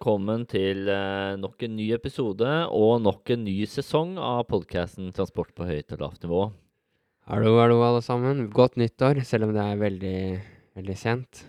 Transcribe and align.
Velkommen 0.00 0.46
til 0.48 0.86
eh, 0.88 1.34
nok 1.36 1.60
en 1.66 1.74
ny 1.76 1.90
episode 1.92 2.48
og 2.72 3.02
nok 3.04 3.34
en 3.34 3.42
ny 3.44 3.66
sesong 3.68 4.14
av 4.16 4.46
podkasten 4.48 5.10
Transport 5.12 5.50
på 5.52 5.66
høyt 5.68 5.92
og 5.92 6.00
lavt 6.00 6.24
nivå. 6.24 6.38
Hallo, 7.28 7.50
hallo, 7.58 7.76
alle 7.84 8.00
sammen. 8.00 8.46
Godt 8.48 8.78
nyttår, 8.80 9.20
selv 9.28 9.50
om 9.50 9.52
det 9.52 9.60
er 9.60 9.82
veldig, 9.82 10.22
veldig 10.80 10.96
sent. 10.96 11.42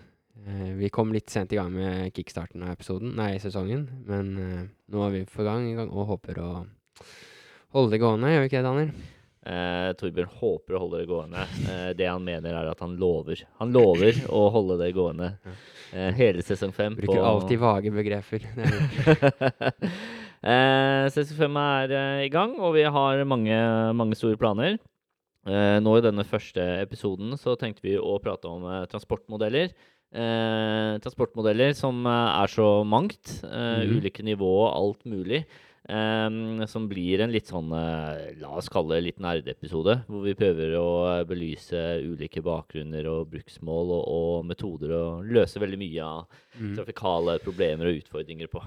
Eh, 0.43 0.73
vi 0.81 0.91
kom 0.91 1.15
litt 1.15 1.31
sent 1.31 1.55
i 1.55 1.61
gang 1.61 1.71
med 1.71 2.11
kickstarten 2.11 2.67
av 2.67 2.73
episoden, 2.75 3.15
nei, 3.21 3.37
sesongen, 3.39 3.87
men 4.11 4.35
eh, 4.43 4.67
nå 4.91 5.07
er 5.07 5.15
vi 5.15 5.23
for 5.31 5.47
gang 5.47 5.69
i 5.69 5.77
gang 5.79 5.87
og 5.87 6.11
håper 6.11 6.43
å 6.43 6.51
holde 7.71 7.95
det 7.95 8.03
gående, 8.03 8.35
gjør 8.35 8.43
vi 8.43 8.51
ikke 8.51 8.59
det, 8.59 8.67
Daniel? 8.67 8.93
Eh, 9.41 9.89
Torbjørn 9.97 10.29
håper 10.37 10.75
å 10.77 10.81
holde 10.83 10.99
det 11.01 11.07
gående. 11.09 11.41
Eh, 11.65 11.93
det 11.97 12.05
han 12.05 12.21
mener, 12.23 12.53
er 12.53 12.67
at 12.69 12.79
han 12.83 12.91
lover. 13.01 13.39
Han 13.57 13.71
lover 13.73 14.13
å 14.29 14.43
holde 14.53 14.75
det 14.83 14.91
gående 14.93 15.31
eh, 15.93 16.11
hele 16.13 16.43
sesong 16.45 16.69
fem. 16.77 16.93
Bruker 16.99 17.25
alltid 17.25 17.57
vage 17.63 17.89
begreper. 17.95 18.45
Er 18.53 18.69
eh, 20.43 21.05
sesong 21.13 21.37
fem 21.39 21.57
er 21.61 21.93
eh, 21.97 22.23
i 22.27 22.31
gang, 22.33 22.55
og 22.61 22.75
vi 22.77 22.85
har 22.85 23.23
mange, 23.29 23.57
mange 23.97 24.17
store 24.19 24.39
planer. 24.41 24.77
Eh, 25.49 25.77
nå 25.81 25.95
i 25.97 26.03
denne 26.05 26.25
første 26.27 26.61
episoden 26.83 27.33
så 27.41 27.55
tenkte 27.57 27.81
vi 27.85 27.95
å 27.97 28.19
prate 28.21 28.49
om 28.49 28.67
transportmodeller. 28.91 29.73
Eh, 30.11 30.93
transportmodeller 31.01 31.73
som 31.77 32.03
er 32.05 32.51
så 32.51 32.83
mangt. 32.85 33.39
eh, 33.47 33.87
Mhm. 33.87 33.97
Ulike 33.97 34.23
nivå, 34.27 34.53
alt 34.69 35.05
mulig. 35.05 35.45
Ehm, 35.89 36.61
som 36.69 36.85
blir 36.87 37.23
en 37.23 37.31
litt 37.33 37.49
sånn 37.49 37.71
uh, 37.73 38.13
La 38.37 38.51
oss 38.59 38.69
kalle 38.69 38.99
det 38.99 39.05
litt 39.07 39.23
nerdeepisode. 39.23 39.95
Hvor 40.05 40.21
vi 40.27 40.35
prøver 40.37 40.75
å 40.77 40.89
eh, 41.09 41.23
belyse 41.27 41.81
ulike 42.05 42.43
bakgrunner 42.45 43.07
og 43.09 43.31
bruksmål 43.31 43.95
og, 43.97 44.03
og 44.05 44.45
metoder. 44.51 44.93
Og 44.93 45.25
løse 45.25 45.61
veldig 45.61 45.81
mye 45.81 46.05
av 46.05 46.39
Mm. 46.51 46.73
trafikale 46.75 47.37
problemer 47.39 47.87
og 47.87 48.01
utfordringer 48.01 48.49
på. 48.51 48.59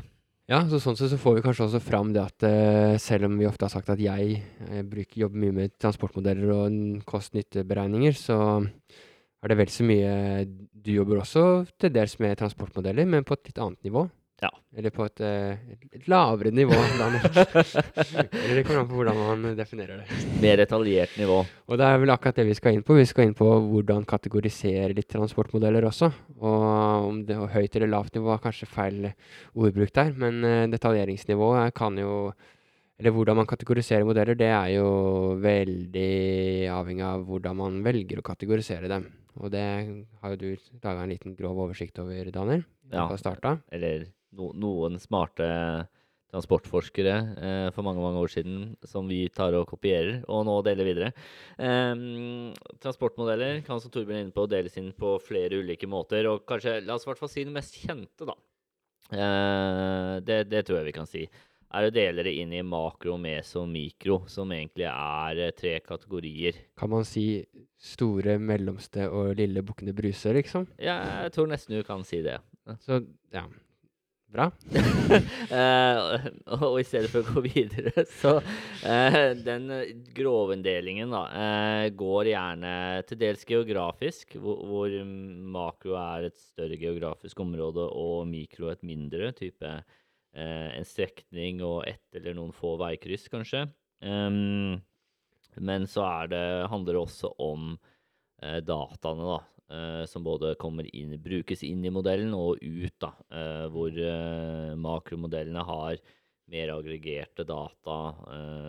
Ja, 0.49 0.63
så 0.69 0.79
sånn 0.81 0.97
sett 0.97 1.11
så 1.13 1.19
får 1.21 1.35
vi 1.37 1.43
kanskje 1.45 1.67
også 1.67 1.81
fram 1.85 2.15
det 2.17 2.23
at 2.23 2.45
uh, 2.49 2.97
selv 3.01 3.29
om 3.29 3.37
vi 3.39 3.47
ofte 3.47 3.65
har 3.69 3.73
sagt 3.73 3.93
at 3.93 4.01
jeg 4.01 4.39
eh, 4.41 4.83
bruker, 4.83 5.21
jobber 5.21 5.43
mye 5.43 5.57
med 5.59 5.75
transportmodeller 5.81 6.51
og 6.53 7.05
kost-nytte-beregninger, 7.09 8.17
så 8.17 8.39
er 8.65 9.53
det 9.53 9.59
vel 9.61 9.73
så 9.73 9.85
mye 9.85 10.13
Du 10.49 10.91
jobber 10.97 11.21
også 11.21 11.45
til 11.81 11.93
dels 11.93 12.17
med 12.25 12.37
transportmodeller, 12.41 13.05
men 13.09 13.25
på 13.25 13.37
et 13.37 13.53
litt 13.53 13.61
annet 13.61 13.85
nivå. 13.85 14.07
Ja. 14.43 14.51
Eller 14.77 14.91
på 14.91 15.05
et, 15.07 15.21
eh, 15.23 15.59
et, 15.95 16.09
lavere 16.11 16.51
nivå. 16.51 16.75
Eller 16.75 18.55
det 18.57 18.65
kommer 18.67 18.81
an 18.83 18.89
på 18.91 18.99
hvordan 18.99 19.19
man 19.21 19.57
definerer 19.57 20.03
det. 20.03 20.19
Mer 20.43 20.59
detaljert 20.61 21.15
nivå. 21.21 21.39
Og 21.69 21.79
det 21.79 21.87
er 21.87 22.01
vel 22.03 22.13
akkurat 22.15 22.41
det 22.41 22.49
vi 22.49 22.57
skal 22.59 22.75
inn 22.75 22.83
på. 22.87 22.97
Vi 22.99 23.07
skal 23.09 23.29
inn 23.29 23.37
på 23.39 23.47
hvordan 23.47 24.05
kategorisere 24.09 24.93
litt 24.97 25.09
transportmodeller 25.13 25.87
også. 25.89 26.11
Og 26.43 26.67
om 27.11 27.23
det 27.29 27.39
er 27.39 27.55
høyt 27.55 27.79
eller 27.79 27.93
lavt 27.95 28.19
nivå 28.19 28.35
er 28.35 28.43
kanskje 28.43 28.71
feil 28.71 29.07
ordbruk 29.55 29.95
der, 29.95 30.13
men 30.19 30.43
eh, 30.45 30.67
detaljeringsnivået 30.75 31.75
kan 31.77 31.99
jo 32.01 32.33
Eller 32.95 33.11
hvordan 33.11 33.35
man 33.37 33.47
kategoriserer 33.47 34.05
modeller, 34.07 34.37
det 34.39 34.47
er 34.47 34.69
jo 34.77 35.35
veldig 35.43 36.69
avhengig 36.71 37.03
av 37.03 37.25
hvordan 37.27 37.57
man 37.59 37.81
velger 37.83 38.21
å 38.21 38.23
kategorisere 38.23 38.87
dem. 38.87 39.09
Og 39.43 39.51
det 39.51 39.65
har 40.23 40.31
jo 40.31 40.37
du 40.39 40.79
laga 40.79 41.03
en 41.03 41.11
liten 41.11 41.35
grov 41.35 41.59
oversikt 41.59 41.99
over, 41.99 42.31
Daniel. 42.31 42.63
Ja. 42.93 43.09
Eller 43.75 44.07
no, 44.35 44.51
noen 44.53 44.99
smarte 45.03 45.49
transportforskere 46.35 47.15
eh, 47.39 47.69
for 47.75 47.87
mange 47.87 48.03
mange 48.03 48.23
år 48.25 48.33
siden 48.33 48.75
som 48.89 49.07
vi 49.11 49.23
tar 49.31 49.55
og 49.55 49.69
kopierer, 49.71 50.23
og 50.27 50.45
nå 50.49 50.57
deler 50.67 50.89
videre. 50.89 51.13
Eh, 51.59 51.95
transportmodeller 52.83 53.63
kan 53.67 53.83
som 53.83 53.93
Torbjørn 53.95 54.19
er 54.19 54.27
inne 54.27 54.35
på 54.35 54.49
deles 54.51 54.79
inn 54.81 54.91
på 54.99 55.17
flere 55.23 55.63
ulike 55.63 55.89
måter. 55.91 56.27
Og 56.31 56.45
kanskje, 56.49 56.81
la 56.85 56.99
oss 56.99 57.07
i 57.07 57.13
hvert 57.13 57.23
fall 57.23 57.33
si 57.33 57.47
den 57.47 57.55
mest 57.57 57.79
kjente, 57.79 58.27
da. 58.27 58.37
Eh, 59.15 60.15
det, 60.27 60.45
det 60.51 60.65
tror 60.67 60.81
jeg 60.81 60.91
vi 60.91 60.97
kan 60.97 61.11
si. 61.11 61.27
Er 61.75 61.89
å 61.89 61.95
dele 61.95 62.23
det 62.23 62.37
inn 62.39 62.53
i 62.55 62.63
makro, 62.63 63.17
meso 63.19 63.65
og 63.65 63.71
mikro, 63.73 64.21
som 64.31 64.53
egentlig 64.55 64.87
er 64.91 65.41
eh, 65.43 65.55
tre 65.59 65.75
kategorier. 65.83 66.61
Kan 66.79 66.93
man 66.93 67.07
si 67.09 67.43
store, 67.83 68.39
mellomste 68.39 69.09
og 69.11 69.35
lille 69.41 69.65
bukkene 69.67 69.95
Bruse, 69.97 70.35
liksom? 70.37 70.69
Ja, 70.79 71.01
jeg 71.25 71.35
tror 71.35 71.51
nesten 71.51 71.79
du 71.79 71.83
kan 71.87 72.07
si 72.07 72.23
det. 72.25 72.39
Så 72.87 73.03
ja. 73.35 73.45
Bra. 74.35 74.51
Eh, 75.55 76.25
og 76.57 76.79
i 76.81 76.85
stedet 76.87 77.11
for 77.13 77.21
å 77.21 77.35
gå 77.37 77.43
videre, 77.45 78.07
så 78.09 78.39
eh, 78.89 79.35
Den 79.37 79.69
grovinndelingen 80.17 81.13
da, 81.13 81.21
eh, 81.39 81.89
går 81.95 82.31
gjerne 82.33 82.73
til 83.07 83.21
dels 83.21 83.45
geografisk, 83.47 84.35
hvor, 84.41 84.63
hvor 84.67 84.97
makro 85.55 85.95
er 86.01 86.31
et 86.31 86.39
større 86.41 86.79
geografisk 86.81 87.45
område 87.45 87.85
og 87.85 88.25
mikro 88.31 88.73
et 88.73 88.83
mindre, 88.87 89.31
type 89.37 89.69
eh, 89.69 90.71
en 90.73 90.89
strekning 90.89 91.63
og 91.63 91.85
ett 91.93 92.19
eller 92.19 92.35
noen 92.41 92.55
få 92.57 92.75
veikryss, 92.81 93.29
kanskje. 93.33 93.67
Um, 94.01 94.81
men 95.63 95.87
så 95.87 96.09
det, 96.33 96.45
handler 96.73 96.97
det 96.97 97.05
også 97.05 97.35
om 97.45 97.75
eh, 98.43 98.59
dataene, 98.65 99.37
da. 99.37 99.43
Eh, 99.75 100.03
som 100.11 100.25
både 100.25 100.55
kommer 100.61 100.87
inn, 100.95 101.17
brukes 101.23 101.65
inn 101.67 101.85
i 101.85 101.93
modellen 101.93 102.35
og 102.39 102.63
ut, 102.63 102.95
da. 103.03 103.11
eh, 103.35 103.65
hvor 103.75 103.91
eh, 103.99 104.75
makromodellene 104.79 105.65
har 105.67 105.99
mer 106.53 106.75
aggregerte 106.75 107.47
data, 107.49 107.95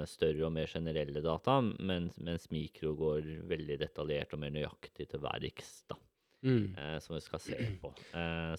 større 0.07 0.45
og 0.47 0.53
mer 0.55 0.69
generelle 0.71 1.19
data, 1.19 1.57
mens, 1.59 2.15
mens 2.23 2.45
mikro 2.49 2.94
går 2.95 3.25
veldig 3.51 3.75
detaljert 3.81 4.31
og 4.31 4.39
mer 4.45 4.53
nøyaktig 4.55 5.09
til 5.11 5.19
verks, 5.19 5.73
da. 5.91 5.97
Mm. 6.45 6.71
som 7.03 7.15
vi 7.17 7.21
skal 7.25 7.41
se 7.41 7.57
på. 7.81 7.89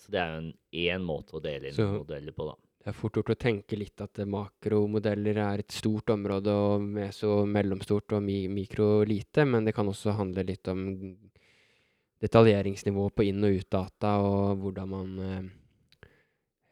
Så 0.02 0.10
det 0.12 0.18
er 0.20 0.32
jo 0.34 0.38
en 0.42 0.52
én 0.74 1.04
måte 1.06 1.38
å 1.38 1.40
dele 1.40 1.70
inn 1.70 1.76
Så- 1.78 1.86
modeller 1.94 2.34
på, 2.36 2.50
da. 2.50 2.56
Det 2.86 2.92
er 2.92 2.98
fort 3.00 3.16
gjort 3.18 3.32
å 3.32 3.38
tenke 3.40 3.78
litt 3.80 4.00
at 4.04 4.20
makromodeller 4.30 5.38
er 5.42 5.58
et 5.64 5.72
stort 5.74 6.12
område, 6.12 6.52
og 6.52 6.84
meso 6.84 7.40
mellomstort 7.48 8.12
og 8.18 8.22
mi 8.22 8.44
mikro 8.52 9.00
lite, 9.08 9.46
men 9.48 9.64
det 9.64 9.74
kan 9.74 9.88
også 9.90 10.12
handle 10.14 10.44
litt 10.46 10.68
om 10.68 10.84
detaljeringsnivå 12.22 13.10
på 13.12 13.26
inn- 13.28 13.44
og 13.44 13.58
utdata, 13.60 14.14
og 14.24 14.62
hvordan 14.62 14.88
man 14.88 15.18
eh, 15.26 16.08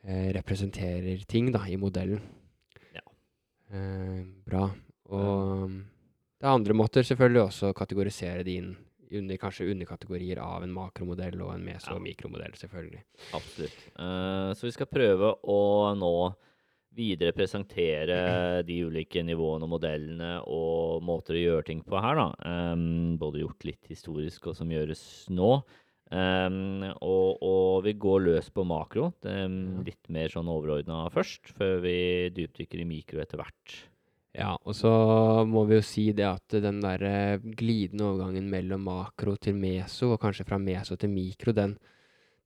eh, 0.07 0.31
representerer 0.39 1.25
ting 1.29 1.51
da, 1.53 1.65
i 1.69 1.77
modellen. 1.81 2.23
Ja. 2.97 3.05
Eh, 3.71 4.23
bra. 4.47 4.71
Og 5.13 5.67
um, 5.67 5.77
det 6.41 6.49
er 6.49 6.55
andre 6.57 6.77
måter 6.77 7.05
selvfølgelig 7.05 7.43
også 7.45 7.71
å 7.71 7.77
kategorisere 7.77 8.45
det 8.47 8.57
inn 8.61 8.73
under 9.15 9.37
kanskje 9.39 9.69
underkategorier 9.71 10.41
av 10.43 10.65
en 10.65 10.73
makromodell 10.75 11.37
og 11.45 11.53
en 11.55 11.67
meso- 11.67 11.93
Ja. 11.93 11.99
og 11.99 12.03
mikromodell, 12.03 12.57
selvfølgelig. 12.59 13.05
Absolutt. 13.37 13.77
Uh, 13.99 14.51
så 14.57 14.67
vi 14.67 14.73
skal 14.75 14.91
prøve 14.91 15.35
å 15.45 15.61
nå 15.95 16.15
videre 16.95 17.35
presentere 17.37 18.19
de 18.67 18.81
ulike 18.87 19.23
nivåene 19.27 19.67
og 19.67 19.73
modellene 19.77 20.33
og 20.51 21.05
måter 21.07 21.39
å 21.39 21.43
gjøre 21.45 21.69
ting 21.71 21.81
på 21.87 22.01
her, 22.01 22.21
da. 22.21 22.29
Um, 22.75 23.17
både 23.21 23.43
gjort 23.43 23.67
litt 23.69 23.91
historisk 23.91 24.51
og 24.51 24.59
som 24.59 24.71
gjøres 24.73 25.03
nå. 25.35 25.57
Um, 26.15 26.85
og, 27.03 27.41
og 27.43 27.87
vi 27.87 27.97
går 27.99 28.27
løs 28.29 28.53
på 28.55 28.67
makro. 28.69 29.11
Er 29.27 29.51
litt 29.87 30.13
mer 30.13 30.31
sånn 30.31 30.51
overordna 30.53 31.07
først, 31.15 31.51
før 31.57 31.81
vi 31.85 31.97
dypdykker 32.37 32.85
i 32.85 32.89
mikro 32.89 33.23
etter 33.25 33.41
hvert. 33.41 33.81
Ja, 34.35 34.57
og 34.67 34.75
så 34.75 34.91
må 35.47 35.63
vi 35.69 35.79
jo 35.79 35.87
si 35.87 36.09
det 36.17 36.27
at 36.27 36.57
den 36.59 36.81
der 36.83 37.39
glidende 37.55 38.09
overgangen 38.09 38.49
mellom 38.51 38.89
makro 38.89 39.37
til 39.39 39.55
meso, 39.55 40.11
og 40.15 40.23
kanskje 40.23 40.47
fra 40.49 40.59
meso 40.59 40.99
til 40.99 41.13
mikro, 41.15 41.55
den, 41.55 41.77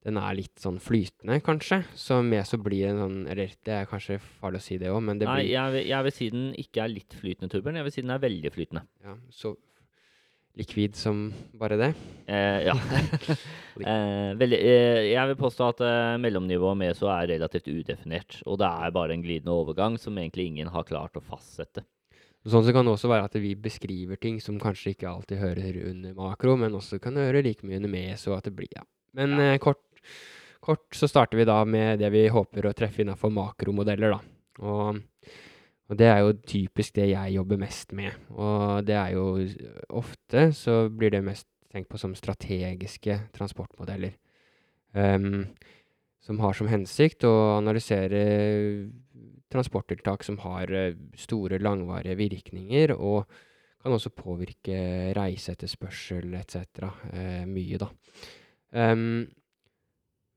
den 0.08 0.18
er 0.20 0.36
litt 0.38 0.56
sånn 0.62 0.80
flytende, 0.82 1.38
kanskje. 1.44 1.82
Så 1.98 2.20
meso 2.24 2.58
blir 2.62 2.88
en 2.88 3.02
sånn 3.02 3.18
Eller 3.28 3.54
det 3.66 3.74
er 3.76 3.88
kanskje 3.90 4.18
farlig 4.40 4.62
å 4.62 4.64
si 4.64 4.78
det 4.80 4.92
òg, 4.92 5.00
men 5.04 5.20
det 5.20 5.28
Nei, 5.28 5.42
blir 5.42 5.52
jeg 5.52 5.74
vil, 5.76 5.88
jeg 5.92 6.06
vil 6.06 6.14
si 6.16 6.28
den 6.34 6.50
ikke 6.64 6.84
er 6.84 6.92
litt 6.92 7.16
flytende, 7.20 7.52
Torbjørn. 7.52 7.80
Jeg 7.80 7.88
vil 7.88 7.96
si 7.96 8.04
den 8.06 8.14
er 8.16 8.22
veldig 8.24 8.54
flytende. 8.54 8.84
ja, 9.04 9.16
så 9.34 9.54
likvid 10.58 10.96
som 10.98 11.28
bare 11.54 11.76
det. 11.78 11.90
Eh, 12.26 12.64
ja. 12.66 12.74
eh, 13.92 14.32
veldig, 14.40 14.58
eh, 14.58 15.02
jeg 15.12 15.30
vil 15.30 15.38
påstå 15.38 15.68
at 15.74 15.84
eh, 15.86 16.16
mellomnivået 16.24 16.80
meso 16.80 17.10
er 17.12 17.30
relativt 17.34 17.70
udefinert. 17.70 18.40
Og 18.48 18.58
det 18.62 18.66
er 18.66 18.96
bare 18.96 19.14
en 19.14 19.22
glidende 19.22 19.54
overgang 19.54 20.00
som 20.00 20.18
egentlig 20.18 20.48
ingen 20.50 20.72
har 20.74 20.88
klart 20.88 21.18
å 21.20 21.24
fastsette. 21.24 21.84
Sånn 22.48 22.64
så 22.64 22.72
kan 22.72 22.86
det 22.86 22.94
også 22.94 23.10
være 23.10 23.26
at 23.28 23.36
vi 23.42 23.52
beskriver 23.58 24.18
ting 24.20 24.38
som 24.40 24.60
kanskje 24.62 24.94
ikke 24.94 25.10
alltid 25.10 25.42
hører 25.42 25.82
under 25.90 26.14
makro, 26.16 26.54
men 26.56 26.76
også 26.78 27.00
kan 27.02 27.18
høre 27.18 27.42
like 27.44 27.66
mye 27.66 27.80
under 27.82 27.92
meso. 27.92 28.32
At 28.36 28.48
det 28.48 28.54
blir, 28.56 28.70
ja. 28.72 28.86
Men 29.18 29.34
eh, 29.40 29.56
kort, 29.62 29.80
kort 30.64 30.96
så 30.96 31.08
starter 31.10 31.40
vi 31.40 31.46
da 31.48 31.60
med 31.64 32.02
det 32.02 32.10
vi 32.14 32.26
håper 32.32 32.68
å 32.68 32.74
treffe 32.76 33.04
innafor 33.04 33.32
makromodeller, 33.34 34.16
da. 34.16 34.20
Og, 34.68 34.98
og 35.88 35.98
det 35.98 36.08
er 36.10 36.22
jo 36.24 36.34
typisk 36.42 36.96
det 36.98 37.10
jeg 37.12 37.36
jobber 37.36 37.60
mest 37.62 37.94
med. 37.96 38.16
Og 38.34 38.84
det 38.86 38.96
er 38.98 39.14
jo 39.14 39.28
ofte 40.00 40.50
så 40.56 40.80
blir 40.90 41.14
det 41.14 41.24
mest 41.24 41.48
tenkt 41.72 41.90
på 41.92 42.00
som 42.00 42.16
strategiske 42.16 43.20
transportmodeller. 43.36 44.16
Um, 44.96 45.44
som 46.24 46.40
har 46.42 46.56
som 46.56 46.68
hensikt 46.68 47.24
å 47.24 47.32
analysere 47.56 48.22
transporttiltak 49.52 50.24
som 50.26 50.38
har 50.42 50.72
eh, 50.74 50.96
store, 51.16 51.60
langvarige 51.62 52.18
virkninger, 52.18 52.92
og 52.92 53.28
kan 53.80 53.94
også 53.94 54.12
påvirke 54.12 54.78
reiseetterspørsel 55.16 56.34
etc. 56.40 56.88
Eh, 57.12 57.44
mye, 57.48 57.78
da. 57.80 57.88
Ehm, 58.76 59.28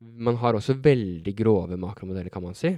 Man 0.02 0.40
har 0.42 0.58
også 0.58 0.80
veldig 0.82 1.34
grove 1.38 1.78
makromodeller, 1.78 2.32
kan 2.34 2.44
man 2.44 2.58
si. 2.58 2.74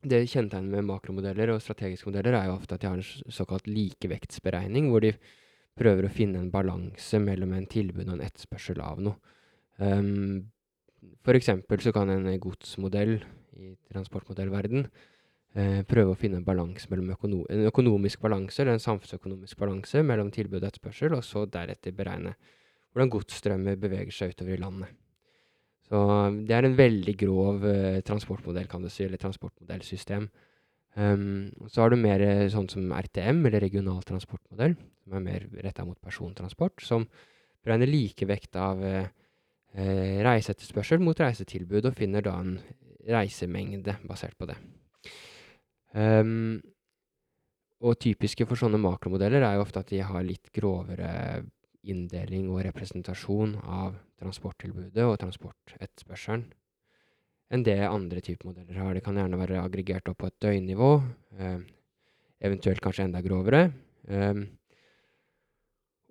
Det 0.00 0.24
kjennetegnet 0.32 0.72
med 0.72 0.88
makromodeller 0.88 1.52
og 1.54 1.60
strategiske 1.62 2.08
modeller 2.08 2.38
er 2.38 2.48
jo 2.48 2.56
ofte 2.56 2.74
at 2.74 2.82
de 2.82 2.88
har 2.88 2.98
en 2.98 3.34
såkalt 3.34 3.68
likevektsberegning, 3.68 4.88
hvor 4.90 5.04
de 5.04 5.12
prøver 5.78 6.06
å 6.06 6.12
finne 6.12 6.40
en 6.40 6.50
balanse 6.52 7.20
mellom 7.22 7.52
en 7.54 7.68
tilbud 7.70 8.08
og 8.08 8.16
en 8.16 8.24
etterspørsel 8.24 8.80
av 8.82 9.02
noe. 9.04 9.36
Um, 9.80 10.50
for 11.24 11.36
eksempel 11.36 11.80
så 11.84 11.92
kan 11.96 12.10
en 12.12 12.28
godsmodell 12.40 13.14
i 13.60 13.70
transportmodellverden 13.92 14.84
eh, 14.84 15.80
prøve 15.88 16.14
å 16.14 16.18
finne 16.18 16.40
en 16.42 17.12
økono 17.14 17.44
en 17.48 17.66
økonomisk 17.70 18.20
balanse 18.20 18.60
eller 18.62 18.76
en 18.76 18.84
samfunnsøkonomisk 18.84 19.58
balanse 19.60 20.02
mellom 20.02 20.30
tilbud 20.30 20.62
og 20.62 20.68
etterspørsel, 20.68 21.16
og 21.16 21.24
så 21.24 21.46
deretter 21.46 21.96
beregne 21.96 22.34
hvordan 22.92 23.12
godsstrømmer 23.14 23.80
beveger 23.80 24.12
seg 24.12 24.34
utover 24.34 24.56
i 24.56 24.60
landet. 24.60 24.99
Så 25.90 26.00
det 26.46 26.54
er 26.54 26.68
en 26.68 26.78
veldig 26.78 27.16
grov 27.18 27.66
eh, 27.66 27.98
transportmodell, 28.06 28.68
kan 28.70 28.84
du 28.84 28.90
si, 28.92 29.02
eller 29.06 29.18
transportmodellsystem. 29.18 30.28
Um, 30.94 31.50
så 31.70 31.82
har 31.82 31.90
du 31.90 31.98
mer 31.98 32.22
eh, 32.22 32.46
sånn 32.50 32.68
som 32.70 32.92
RTM, 32.94 33.42
eller 33.46 33.62
regional 33.62 34.04
transportmodell, 34.06 34.76
som 35.02 35.16
er 35.18 35.24
mer 35.24 35.46
retta 35.66 35.86
mot 35.86 35.98
persontransport, 36.02 36.82
som 36.86 37.08
beregner 37.66 37.90
likevekt 37.90 38.58
av 38.58 38.84
eh, 38.86 39.10
reiseetterspørsel 39.74 41.02
mot 41.02 41.18
reisetilbud, 41.18 41.90
og 41.90 41.98
finner 41.98 42.26
da 42.26 42.36
en 42.38 42.56
reisemengde 43.10 43.98
basert 44.06 44.38
på 44.38 44.46
det. 44.50 44.58
Um, 45.90 46.60
og 47.82 47.98
typiske 47.98 48.46
for 48.46 48.60
sånne 48.60 48.78
makromodeller 48.78 49.42
er 49.42 49.56
jo 49.56 49.64
ofte 49.64 49.82
at 49.82 49.90
de 49.90 50.02
har 50.04 50.22
litt 50.22 50.52
grovere 50.54 51.40
inndeling 51.88 52.48
og 52.52 52.64
representasjon 52.66 53.56
av 53.62 53.96
transporttilbudet 54.20 55.04
og 55.06 55.18
transportetterspørselen 55.22 56.48
enn 57.50 57.64
det 57.66 57.80
andre 57.82 58.22
typer 58.22 58.50
modeller 58.50 58.78
har. 58.78 58.94
Det 58.94 59.02
kan 59.02 59.16
gjerne 59.18 59.38
være 59.40 59.62
aggregert 59.64 60.06
opp 60.12 60.20
på 60.22 60.28
et 60.30 60.36
døgnnivå, 60.44 60.90
eh, 61.38 61.58
eventuelt 62.46 62.82
kanskje 62.84 63.08
enda 63.08 63.22
grovere. 63.24 63.72
Eh, 64.06 64.44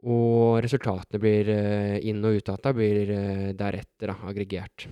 og 0.10 0.60
resultatene 0.63 1.19
blir 1.19 1.50
eh, 1.54 2.00
inn- 2.07 2.24
og 2.24 2.39
utdata 2.39 2.74
blir 2.75 3.10
eh, 3.16 3.48
deretter 3.56 4.12
da, 4.12 4.18
aggregert. 4.27 4.88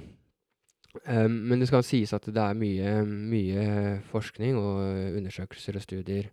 Um, 1.06 1.44
men 1.52 1.60
det 1.62 1.68
skal 1.70 1.84
sies 1.86 2.10
at 2.16 2.26
det 2.26 2.42
er 2.42 2.58
mye, 2.58 3.04
mye 3.06 3.66
forskning 4.10 4.56
og 4.58 4.80
undersøkelser 5.20 5.78
og 5.78 5.84
studier 5.84 6.32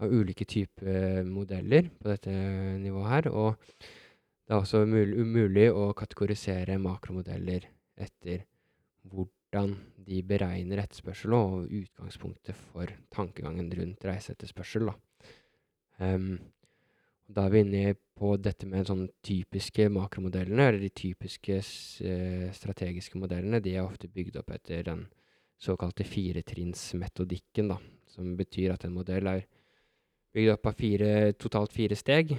av 0.00 0.12
ulike 0.12 0.46
typer 0.48 1.26
modeller 1.28 1.90
på 2.00 2.10
dette 2.10 2.32
nivået 2.82 3.10
her. 3.10 3.28
Og 3.32 3.58
det 4.46 4.54
er 4.54 4.58
også 4.58 4.84
mul 4.88 5.14
umulig 5.20 5.68
å 5.70 5.90
kategorisere 5.96 6.78
makromodeller 6.82 7.68
etter 8.00 8.46
hvordan 9.10 9.76
de 10.02 10.22
beregner 10.26 10.82
etterspørsel 10.82 11.36
og 11.36 11.68
utgangspunktet 11.68 12.58
for 12.72 12.90
tankegangen 13.14 13.70
rundt 13.78 14.04
reiseetterspørsel. 14.08 14.90
Da. 14.90 14.96
Um, 16.02 16.34
da 17.32 17.46
er 17.46 17.54
vi 17.54 17.62
inne 17.64 17.94
på 18.18 18.34
dette 18.40 18.66
med 18.68 18.88
sånne 18.88 19.08
typiske 19.24 19.86
makromodellene, 19.92 20.66
eller 20.68 20.82
de 20.82 20.90
typiske 20.94 21.58
eh, 21.58 22.48
strategiske 22.54 23.18
modellene. 23.18 23.62
De 23.64 23.76
er 23.76 23.86
ofte 23.86 24.10
bygd 24.12 24.36
opp 24.42 24.52
etter 24.54 24.84
den 24.90 25.06
såkalte 25.62 26.04
firetrinnsmetodikken, 26.06 27.72
da. 27.72 27.78
Som 28.12 28.34
betyr 28.36 28.74
at 28.74 28.84
en 28.84 28.94
modell 28.98 29.30
er 29.30 29.46
bygd 30.32 30.54
opp 30.54 30.68
av 30.70 30.76
fire, 30.78 31.10
totalt 31.38 31.74
fire 31.74 31.96
steg, 31.98 32.34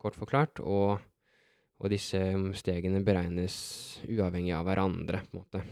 kort 0.00 0.16
forklart. 0.18 0.62
Og, 0.62 0.98
og 1.78 1.92
disse 1.92 2.20
mm, 2.20 2.50
stegene 2.58 3.04
beregnes 3.06 3.58
uavhengig 4.08 4.54
av 4.56 4.66
hverandre, 4.68 5.22
på 5.26 5.36
en 5.36 5.44
måte. 5.44 5.62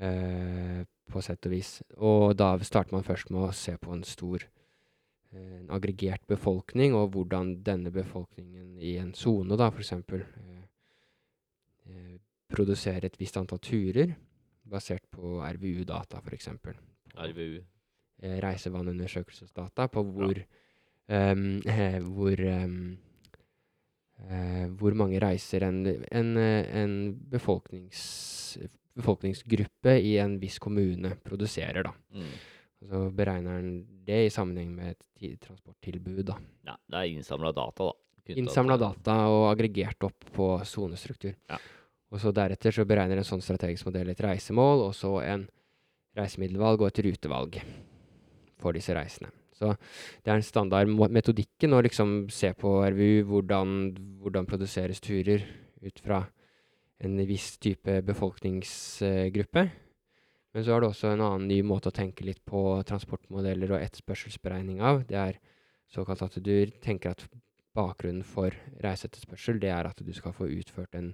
Eh, 0.00 0.80
på 1.10 1.22
sett 1.24 1.46
og 1.48 1.54
vis. 1.54 1.74
Og 1.98 2.32
da 2.38 2.54
starter 2.64 2.96
man 2.96 3.06
først 3.06 3.32
med 3.34 3.48
å 3.48 3.52
se 3.56 3.74
på 3.80 3.92
en 3.94 4.04
stor 4.06 4.44
eh, 4.46 5.56
en 5.60 5.72
aggregert 5.74 6.24
befolkning, 6.30 6.94
og 6.96 7.12
hvordan 7.14 7.58
denne 7.66 7.92
befolkningen 7.94 8.78
i 8.78 8.96
en 9.02 9.12
sone, 9.18 9.58
da, 9.58 9.70
f.eks. 9.70 9.92
Eh, 9.92 10.62
eh, 11.90 12.16
produserer 12.50 13.10
et 13.10 13.20
visst 13.20 13.38
antall 13.38 13.62
turer, 13.62 14.14
basert 14.70 15.06
på 15.12 15.38
RVU-data, 15.42 16.22
f.eks. 16.24 16.50
RVU. 17.18 17.60
Eh, 18.20 18.36
reisevanundersøkelsesdata, 18.42 19.86
på 19.88 20.02
hvor 20.04 20.36
ja. 20.36 21.30
um, 21.32 21.62
hvor, 22.12 22.42
um, 22.44 22.74
uh, 24.20 24.66
hvor 24.76 24.96
mange 25.00 25.22
reiser 25.22 25.64
en, 25.64 25.78
en, 25.88 26.36
eh, 26.36 26.68
en 26.82 26.92
befolknings, 27.32 28.02
befolkningsgruppe 29.00 29.96
i 30.04 30.18
en 30.20 30.36
viss 30.42 30.60
kommune 30.60 31.14
produserer, 31.24 31.88
da. 31.88 31.94
Mm. 32.12 32.36
Så 32.80 33.02
beregner 33.16 33.56
den 33.62 34.04
det 34.04 34.20
i 34.26 34.30
sammenheng 34.36 34.76
med 34.76 34.92
et 34.92 35.02
ti- 35.16 35.34
transporttilbud. 35.40 36.24
da. 36.28 36.36
Ja, 36.68 36.76
det 36.76 37.00
er 37.00 37.16
innsamla 37.16 37.56
data, 37.56 37.88
da. 37.88 38.34
Innsamla 38.36 38.76
data 38.76 39.18
og 39.32 39.48
aggregert 39.54 40.04
opp 40.04 40.28
på 40.36 40.54
sonestruktur. 40.68 41.32
Ja. 41.48 41.56
Og 42.12 42.20
så 42.20 42.34
deretter 42.36 42.74
så 42.74 42.84
beregner 42.84 43.16
en 43.16 43.24
sånn 43.24 43.40
strategisk 43.40 43.88
modell 43.88 44.12
et 44.12 44.20
reisemål, 44.20 44.90
og 44.90 44.94
så 44.94 45.22
en 45.24 45.48
reisemiddelvalg 46.18 46.82
og 46.84 46.92
et 46.92 47.06
rutevalg 47.06 47.62
for 48.60 48.76
disse 48.76 48.94
reisene. 48.96 49.32
Så 49.60 49.74
det 50.24 50.30
er 50.30 50.38
en 50.38 50.46
standard 50.46 50.88
metodikken 51.12 51.76
å 51.76 51.82
liksom 51.84 52.30
se 52.32 52.52
på 52.56 52.78
RVU 52.86 53.26
hvordan, 53.28 53.74
hvordan 54.22 54.48
produseres 54.48 55.02
turer 55.04 55.44
ut 55.84 56.00
fra 56.00 56.22
en 57.00 57.20
viss 57.28 57.54
type 57.60 58.00
befolkningsgruppe. 58.08 59.64
Men 60.50 60.64
så 60.66 60.74
er 60.74 60.82
det 60.82 60.88
også 60.90 61.12
en 61.12 61.22
annen 61.24 61.46
ny 61.48 61.60
måte 61.62 61.92
å 61.92 61.94
tenke 61.94 62.24
litt 62.26 62.40
på 62.48 62.80
transportmodeller 62.88 63.76
og 63.76 63.84
etterspørselsberegning 63.84 64.80
av. 64.82 65.04
Det 65.08 65.18
er 65.18 65.38
såkalt 65.92 66.24
at 66.26 66.40
du 66.42 66.54
tenker 66.82 67.14
at 67.14 67.24
bakgrunnen 67.76 68.24
for 68.26 68.54
reiseetterspørsel, 68.82 69.60
det 69.62 69.70
er 69.70 69.86
at 69.86 70.00
du 70.02 70.10
skal 70.16 70.34
få 70.34 70.48
utført 70.50 70.96
en, 70.98 71.12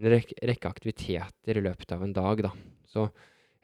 en 0.00 0.10
rek 0.10 0.34
rekke 0.42 0.72
aktiviteter 0.72 1.60
i 1.60 1.64
løpet 1.64 1.94
av 1.94 2.02
en 2.02 2.16
dag, 2.16 2.42
da. 2.48 2.50
Så 2.90 3.06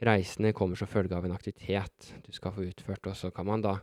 reisene 0.01 0.55
kommer 0.57 0.79
som 0.79 0.89
følge 0.89 1.17
av 1.17 1.27
en 1.27 1.35
aktivitet 1.37 2.13
du 2.25 2.33
skal 2.33 2.55
få 2.57 2.65
utført, 2.69 3.07
og 3.11 3.17
så 3.17 3.31
kan 3.35 3.49
man 3.49 3.65
da 3.65 3.77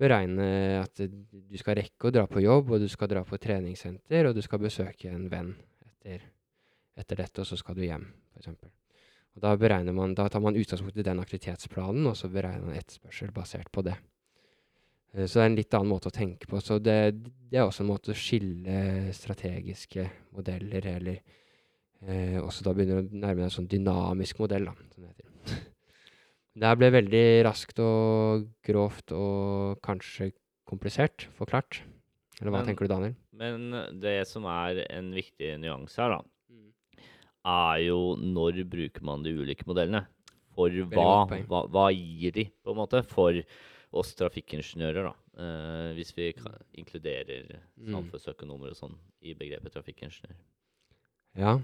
beregne 0.00 0.46
at 0.82 0.98
du 0.98 1.58
skal 1.58 1.78
rekke 1.78 2.08
å 2.08 2.14
dra 2.14 2.24
på 2.30 2.42
jobb, 2.42 2.72
og 2.74 2.82
du 2.82 2.88
skal 2.90 3.10
dra 3.10 3.24
på 3.26 3.38
treningssenter, 3.38 4.28
og 4.28 4.34
du 4.36 4.42
skal 4.42 4.62
besøke 4.62 5.10
en 5.10 5.28
venn 5.30 5.52
etter, 5.86 6.24
etter 6.98 7.22
dette, 7.22 7.42
og 7.42 7.48
så 7.48 7.58
skal 7.58 7.78
du 7.78 7.84
hjem, 7.86 8.08
f.eks. 8.34 8.50
Og 9.34 9.42
da, 9.42 9.54
man, 9.90 10.14
da 10.14 10.28
tar 10.30 10.42
man 10.42 10.54
utgangspunkt 10.54 10.98
i 10.98 11.06
den 11.06 11.22
aktivitetsplanen, 11.22 12.06
og 12.06 12.18
så 12.18 12.30
beregner 12.30 12.68
man 12.68 12.78
etterspørsel 12.78 13.32
basert 13.34 13.70
på 13.74 13.82
det. 13.82 13.96
Eh, 15.14 15.26
Så 15.26 15.40
det 15.40 15.42
er 15.42 15.50
en 15.50 15.58
litt 15.58 15.74
annen 15.74 15.90
måte 15.90 16.10
å 16.10 16.14
tenke 16.14 16.46
på. 16.50 16.60
Så 16.62 16.78
det, 16.78 16.98
det 17.50 17.58
er 17.58 17.66
også 17.66 17.82
en 17.82 17.90
måte 17.90 18.14
å 18.14 18.18
skille 18.18 19.10
strategiske 19.14 20.06
modeller, 20.36 20.86
eller 20.86 21.18
eh, 22.08 22.38
også 22.42 22.64
da 22.66 22.72
begynner 22.76 23.02
å 23.02 23.08
nærme 23.10 23.40
deg 23.42 23.48
en 23.48 23.54
sånn 23.54 23.68
dynamisk 23.70 24.38
modell, 24.42 24.64
da, 24.70 24.74
som 24.94 25.02
det 25.04 25.12
heter. 25.14 25.30
Det 26.54 26.68
her 26.70 26.76
ble 26.78 26.88
veldig 26.94 27.22
raskt 27.48 27.80
og 27.82 28.44
grovt 28.62 29.10
og 29.10 29.80
kanskje 29.82 30.28
komplisert 30.70 31.24
forklart. 31.34 31.80
Eller 32.40 32.52
hva 32.54 32.60
Men- 32.60 32.68
tenker 32.68 32.86
du, 32.86 32.92
Daniel? 32.94 33.16
Men 33.34 33.72
det 34.00 34.26
som 34.30 34.44
er 34.46 34.84
en 34.88 35.10
viktig 35.16 35.56
nyanse 35.58 35.98
her, 35.98 36.14
da, 36.14 36.22
er 37.44 37.80
jo 37.88 38.14
når 38.16 38.62
bruker 38.70 39.02
man 39.02 39.22
de 39.26 39.34
ulike 39.34 39.66
modellene? 39.66 40.04
For 40.54 40.70
hva, 40.70 41.26
hva, 41.50 41.64
hva 41.66 41.88
gir 41.90 42.30
de, 42.30 42.44
på 42.62 42.70
en 42.70 42.78
måte, 42.78 43.02
for 43.10 43.34
oss 43.94 44.14
trafikkingeniører, 44.14 45.08
da? 45.10 45.14
Eh, 45.34 45.88
hvis 45.98 46.14
vi 46.14 46.28
ka- 46.38 46.54
inkluderer 46.78 47.50
Mm. 47.82 47.90
samfunnsøkonomer 47.90 48.70
og 48.70 48.76
sånn 48.78 48.94
i 49.22 49.34
begrepet 49.34 49.74
trafikkingeniør. 49.74 50.36
Ja. 51.38 51.58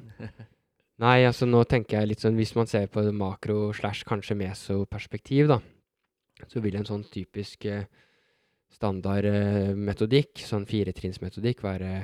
Nei, 1.01 1.19
altså 1.25 1.47
nå 1.49 1.63
tenker 1.65 2.01
jeg 2.01 2.11
litt 2.11 2.23
sånn 2.25 2.37
Hvis 2.37 2.53
man 2.59 2.69
ser 2.69 2.91
på 2.93 3.05
makro 3.17 3.71
slash 3.73 4.05
kanskje 4.09 4.37
meso-perspektiv, 4.37 5.49
da, 5.49 5.61
så 6.51 6.61
vil 6.61 6.77
en 6.77 6.89
sånn 6.89 7.07
typisk 7.09 7.65
eh, 7.71 7.87
standard 8.75 9.29
eh, 9.31 9.71
metodikk, 9.77 10.43
sånn 10.45 10.67
firetrinnsmetodikk, 10.69 11.63
være 11.65 11.95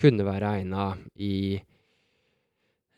kunne 0.00 0.26
være 0.26 0.56
egna 0.60 0.88
i 1.22 1.60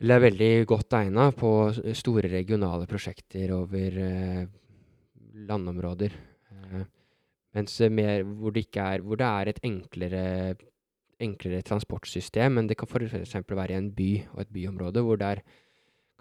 Eller 0.01 0.15
er 0.15 0.25
veldig 0.27 0.51
godt 0.69 0.93
egna 0.99 1.31
på 1.33 1.51
store 1.97 2.29
regionale 2.29 2.85
prosjekter 2.89 3.53
over 3.55 3.97
eh, 4.03 4.43
landområder. 5.47 6.13
Eh, 6.51 6.83
mens 7.57 7.79
eh, 7.81 7.93
mer 7.93 8.25
hvor 8.27 8.53
det 8.53 8.67
er 8.75 9.01
Hvor 9.01 9.17
det 9.17 9.29
er 9.29 9.47
et 9.53 9.63
enklere 9.63 10.23
enklere 11.23 11.65
transportsystem, 11.65 12.57
men 12.57 12.67
det 12.69 12.77
kan 12.79 12.89
f.eks. 12.89 13.35
være 13.49 13.73
i 13.73 13.77
en 13.77 13.89
by 13.95 14.11
og 14.33 14.43
et 14.43 14.51
byområde 14.53 15.03
hvor 15.05 15.19
det 15.19 15.31
er 15.37 15.41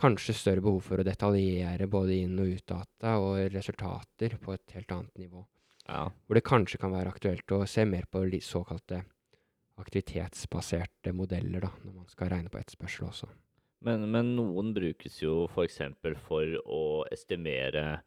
kanskje 0.01 0.37
større 0.37 0.65
behov 0.65 0.83
for 0.85 1.01
å 1.01 1.07
detaljere 1.07 1.89
både 1.89 2.21
inn- 2.21 2.41
og 2.41 2.53
utdata 2.59 3.17
og 3.23 3.41
resultater 3.55 4.37
på 4.41 4.57
et 4.57 4.77
helt 4.77 4.93
annet 4.93 5.23
nivå. 5.25 5.45
Ja. 5.87 6.07
Hvor 6.27 6.37
det 6.37 6.45
kanskje 6.45 6.81
kan 6.83 6.93
være 6.93 7.13
aktuelt 7.15 7.53
å 7.55 7.63
se 7.69 7.85
mer 7.89 8.09
på 8.11 8.25
såkalte 8.43 9.05
aktivitetsbaserte 9.77 11.13
modeller, 11.13 11.61
da, 11.61 11.71
når 11.85 11.93
man 11.93 12.09
skal 12.09 12.33
regne 12.33 12.53
på 12.53 12.59
etterspørsel 12.59 13.09
også. 13.11 13.29
Men, 13.87 14.07
men 14.11 14.33
noen 14.39 14.73
brukes 14.75 15.21
jo 15.21 15.45
f.eks. 15.51 15.83
For, 16.01 16.17
for 16.27 16.57
å 16.65 16.83
estimere 17.13 18.01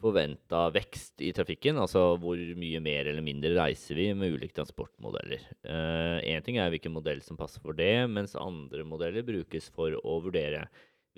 forventa 0.00 0.66
vekst 0.74 1.22
i 1.24 1.30
trafikken, 1.36 1.78
altså 1.80 2.14
hvor 2.20 2.40
mye 2.58 2.80
mer 2.82 3.10
eller 3.10 3.24
mindre 3.24 3.52
reiser 3.58 3.98
vi 3.98 4.06
med 4.16 4.36
ulike 4.36 4.56
transportmodeller. 4.56 5.42
Én 5.64 6.40
uh, 6.40 6.44
ting 6.46 6.60
er 6.60 6.70
hvilken 6.72 6.94
modell 6.94 7.22
som 7.24 7.38
passer 7.40 7.62
for 7.64 7.76
det, 7.76 8.08
mens 8.10 8.36
andre 8.38 8.86
modeller 8.88 9.26
brukes 9.26 9.68
for 9.74 9.96
å 10.00 10.20
vurdere 10.24 10.66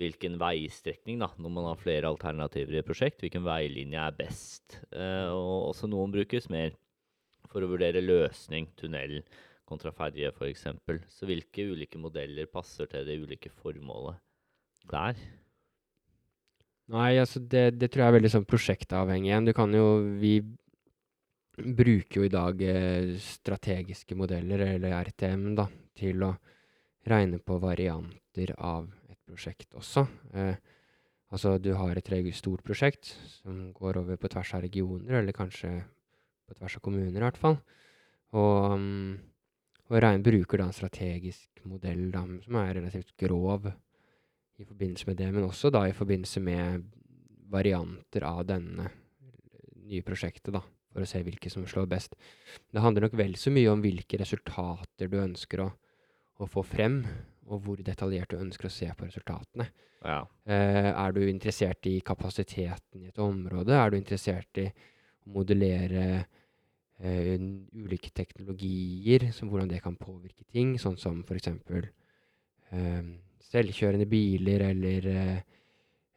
hvilken 0.01 0.39
veistrekning, 0.41 1.21
da, 1.21 1.29
når 1.37 1.53
man 1.53 1.69
har 1.69 1.79
flere 1.79 2.09
alternativer 2.09 2.79
i 2.79 2.85
prosjekt, 2.85 3.21
hvilken 3.23 3.45
veilinje 3.45 4.01
er 4.01 4.17
best. 4.17 4.79
Uh, 4.91 5.29
og 5.31 5.71
også 5.71 5.89
noen 5.91 6.13
brukes 6.13 6.49
mer 6.53 6.75
for 7.51 7.63
å 7.63 7.69
vurdere 7.69 8.03
løsning, 8.03 8.71
tunnel 8.79 9.21
kontra 9.69 9.93
ferje 9.95 10.31
f.eks. 10.33 10.67
Så 11.13 11.29
hvilke 11.29 11.69
ulike 11.71 12.01
modeller 12.01 12.49
passer 12.51 12.89
til 12.91 13.07
det 13.07 13.21
ulike 13.23 13.53
formålet 13.61 14.19
der? 14.91 15.17
Nei, 16.91 17.13
altså 17.15 17.39
det, 17.39 17.77
det, 17.79 17.89
tror 17.91 18.03
jeg 18.03 18.11
er 18.11 18.17
veldig 18.17 18.31
sånn 18.33 18.49
prosjektavhengig 18.49 19.29
igjen. 19.29 19.47
Du 19.47 19.53
kan 19.55 19.71
jo 19.75 19.85
Vi 20.19 20.35
bruker 21.53 22.19
jo 22.19 22.25
i 22.27 22.33
dag 22.33 22.61
eh, 22.65 23.13
strategiske 23.21 24.17
modeller, 24.17 24.65
eller 24.73 24.95
RTM, 25.05 25.53
da, 25.55 25.67
til 25.95 26.25
å 26.25 26.33
regne 27.07 27.39
på 27.39 27.59
varianter 27.61 28.55
av 28.57 28.87
et 29.11 29.19
prosjekt 29.29 29.75
også. 29.77 30.05
Eh, 30.33 30.55
altså 31.29 31.57
du 31.61 31.73
har 31.77 31.95
et 31.95 32.09
stort 32.33 32.63
prosjekt 32.65 33.13
som 33.37 33.71
går 33.71 34.01
over 34.01 34.17
på 34.17 34.33
tvers 34.33 34.53
av 34.57 34.65
regioner, 34.65 35.21
eller 35.21 35.31
kanskje 35.31 35.83
på 36.47 36.57
tvers 36.57 36.77
av 36.77 36.81
kommuner 36.81 37.21
i 37.21 37.23
hvert 37.23 37.37
fall. 37.37 37.59
Og, 38.33 38.73
um, 38.73 39.19
og 39.91 39.99
regn, 40.01 40.23
bruker 40.25 40.57
da 40.57 40.67
en 40.67 40.73
strategisk 40.75 41.61
modell 41.69 42.09
da, 42.11 42.25
som 42.43 42.57
er 42.57 42.73
relativt 42.79 43.13
grov 43.19 43.69
i 44.61 44.65
forbindelse 44.65 45.07
med 45.09 45.17
det, 45.17 45.29
men 45.33 45.47
også 45.47 45.71
da 45.73 45.85
i 45.89 45.95
forbindelse 45.95 46.41
med 46.43 46.83
varianter 47.53 48.25
av 48.27 48.43
denne 48.49 48.89
nye 49.83 50.03
prosjektet, 50.05 50.53
da, 50.53 50.61
for 50.93 51.03
å 51.03 51.09
se 51.09 51.21
hvilke 51.25 51.51
som 51.51 51.65
slår 51.69 51.89
best. 51.91 52.15
Det 52.71 52.81
handler 52.83 53.07
nok 53.07 53.17
vel 53.19 53.35
så 53.39 53.53
mye 53.53 53.71
om 53.71 53.81
hvilke 53.83 54.19
resultater 54.21 55.09
du 55.11 55.17
ønsker 55.21 55.65
å, 55.65 55.69
å 56.41 56.49
få 56.49 56.63
frem, 56.65 57.01
og 57.51 57.65
hvor 57.65 57.81
detaljert 57.83 58.31
du 58.31 58.39
ønsker 58.39 58.69
å 58.69 58.73
se 58.73 58.87
på 58.95 59.07
resultatene. 59.07 59.67
Ja. 60.03 60.21
Eh, 60.47 60.89
er 60.91 61.15
du 61.15 61.21
interessert 61.27 61.85
i 61.89 61.97
kapasiteten 62.05 63.03
i 63.03 63.09
et 63.11 63.19
område? 63.21 63.75
Er 63.75 63.91
du 63.91 63.97
interessert 63.97 64.61
i 64.61 64.67
å 64.69 65.33
modellere 65.37 66.05
eh, 66.99 67.35
ulike 67.75 68.13
teknologier, 68.15 69.29
som 69.35 69.51
hvordan 69.51 69.71
det 69.71 69.83
kan 69.83 69.99
påvirke 69.99 70.47
ting, 70.51 70.75
sånn 70.79 70.99
som 70.99 71.21
for 71.27 71.39
eksempel 71.39 71.87
eh, 72.71 73.03
selvkjørende 73.51 74.07
biler 74.09 74.65
eller 74.69 75.09
eh, 75.11 75.37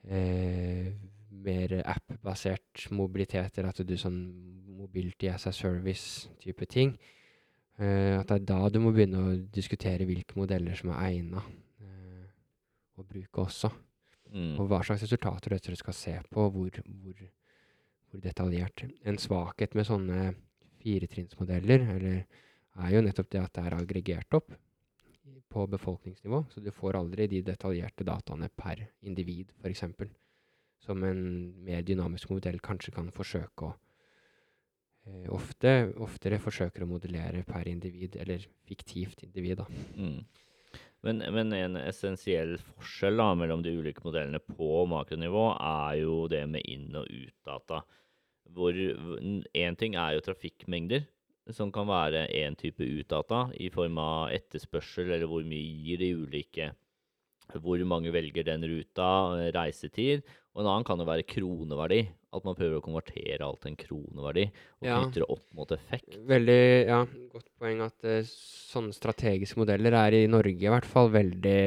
eh, 0.08 0.88
mer 1.46 1.76
app-basert 1.84 2.86
mobilitet, 2.96 3.58
eller 3.58 3.70
at 3.70 3.82
du 3.86 3.94
sånn 4.00 4.18
mobility 4.76 5.28
as 5.30 5.46
a 5.48 5.52
service-type 5.54 6.68
ting. 6.70 6.96
Uh, 7.76 8.16
at 8.16 8.30
det 8.30 8.38
er 8.38 8.44
da 8.48 8.70
du 8.72 8.78
må 8.80 8.88
begynne 8.96 9.20
å 9.20 9.32
diskutere 9.52 10.06
hvilke 10.08 10.38
modeller 10.38 10.78
som 10.78 10.94
er 10.94 11.10
egna 11.10 11.42
uh, 11.42 12.22
å 12.96 13.04
bruke 13.04 13.42
også. 13.42 13.68
Mm. 14.32 14.54
Og 14.56 14.70
hva 14.70 14.80
slags 14.84 15.04
resultater 15.04 15.58
du 15.60 15.76
skal 15.76 15.96
se 15.96 16.14
på, 16.32 16.46
hvor, 16.54 16.80
hvor, 16.80 17.20
hvor, 17.20 18.22
detaljert. 18.24 18.86
En 19.04 19.20
svakhet 19.20 19.76
med 19.76 19.86
sånne 19.90 20.30
firetrinnsmodeller 20.80 21.84
er 21.92 22.94
jo 22.94 23.04
nettopp 23.04 23.28
det 23.34 23.42
at 23.42 23.52
det 23.58 23.66
er 23.66 23.76
aggregert 23.76 24.38
opp 24.40 24.56
på 25.52 25.66
befolkningsnivå, 25.70 26.44
så 26.50 26.60
du 26.60 26.70
får 26.74 26.98
aldri 26.98 27.26
de 27.30 27.42
detaljerte 27.46 28.04
dataene 28.06 28.48
per 28.56 28.86
individ, 29.06 29.52
f.eks. 29.60 29.84
Som 30.82 31.04
en 31.06 31.20
mer 31.64 31.82
dynamisk 31.86 32.30
modell 32.34 32.58
kanskje 32.62 32.94
kan 32.94 33.08
forsøke 33.14 33.68
å 33.68 33.72
eh, 35.06 35.28
ofte, 35.34 35.72
Oftere 36.04 36.40
forsøker 36.42 36.84
å 36.84 36.90
modellere 36.90 37.44
per 37.48 37.68
individ, 37.70 38.18
eller 38.20 38.44
fiktivt 38.68 39.24
individ, 39.26 39.62
da. 39.62 39.68
Mm. 39.96 40.20
Men, 41.06 41.22
men, 41.30 41.52
en 41.54 41.78
essensiell 41.78 42.56
forskjell 42.58 43.20
da, 43.20 43.28
mellom 43.38 43.62
de 43.62 43.74
ulike 43.78 44.02
modellene 44.04 44.40
på 44.42 44.84
makronivå 44.90 45.52
er 45.54 46.00
jo 46.02 46.24
det 46.30 46.42
med 46.50 46.66
inn- 46.66 46.98
og 46.98 47.06
utdata. 47.06 47.82
Hvor 48.56 48.74
én 48.74 49.78
ting 49.78 49.94
er 49.98 50.16
jo 50.16 50.24
trafikkmengder, 50.26 51.06
som 51.54 51.70
kan 51.74 51.86
være 51.86 52.26
én 52.34 52.56
type 52.58 52.82
utdata 52.82 53.46
i 53.62 53.68
form 53.70 54.00
av 54.02 54.32
etterspørsel, 54.34 55.12
eller 55.12 55.30
hvor 55.30 55.46
mye 55.46 55.78
gir 55.86 56.02
de 56.02 56.10
ulike 56.18 56.72
Hvor 57.62 57.78
mange 57.86 58.10
velger 58.10 58.42
den 58.42 58.64
ruta, 58.66 59.38
eh, 59.38 59.52
reisetid. 59.54 60.24
Og 60.56 60.64
en 60.64 60.66
annen 60.66 60.84
kan 60.84 60.98
jo 60.98 61.04
være 61.06 61.22
kroneverdi. 61.22 62.00
At 62.34 62.42
man 62.44 62.56
prøver 62.58 62.80
å 62.80 62.82
konvertere 62.82 63.46
alt 63.46 63.60
til 63.62 63.70
en 63.70 63.76
kroneverdi 63.78 64.48
og 64.50 64.88
ja. 64.88 64.96
knytter 64.98 65.22
det 65.22 65.28
opp 65.30 65.44
mot 65.54 65.70
effekt. 65.70 66.16
Veldig, 66.26 66.64
ja, 66.88 67.04
Godt 67.30 67.46
poeng 67.56 67.84
at 67.86 68.02
uh, 68.02 68.26
sånne 68.26 68.92
strategiske 68.92 69.60
modeller 69.60 69.94
er 69.94 70.16
i 70.18 70.26
Norge 70.26 70.66
i 70.66 70.72
hvert 70.72 70.88
fall 70.90 71.12
veldig 71.14 71.60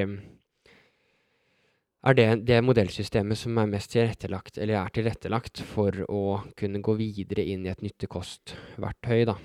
er 2.00 2.15
det 2.15 2.27
det 2.48 2.59
modellsystemet 2.63 3.39
som 3.39 3.57
er 3.59 3.71
mest 3.71 3.95
tilrettelagt, 3.95 4.59
eller 4.59 4.83
er 4.83 4.93
tilrettelagt 4.93 5.63
for 5.71 5.95
å 6.12 6.21
kunne 6.59 6.83
gå 6.83 6.95
videre 7.00 7.43
inn 7.43 7.65
i 7.65 7.71
et 7.71 7.81
nytte-kost-verktøy, 7.83 9.25
da 9.31 9.39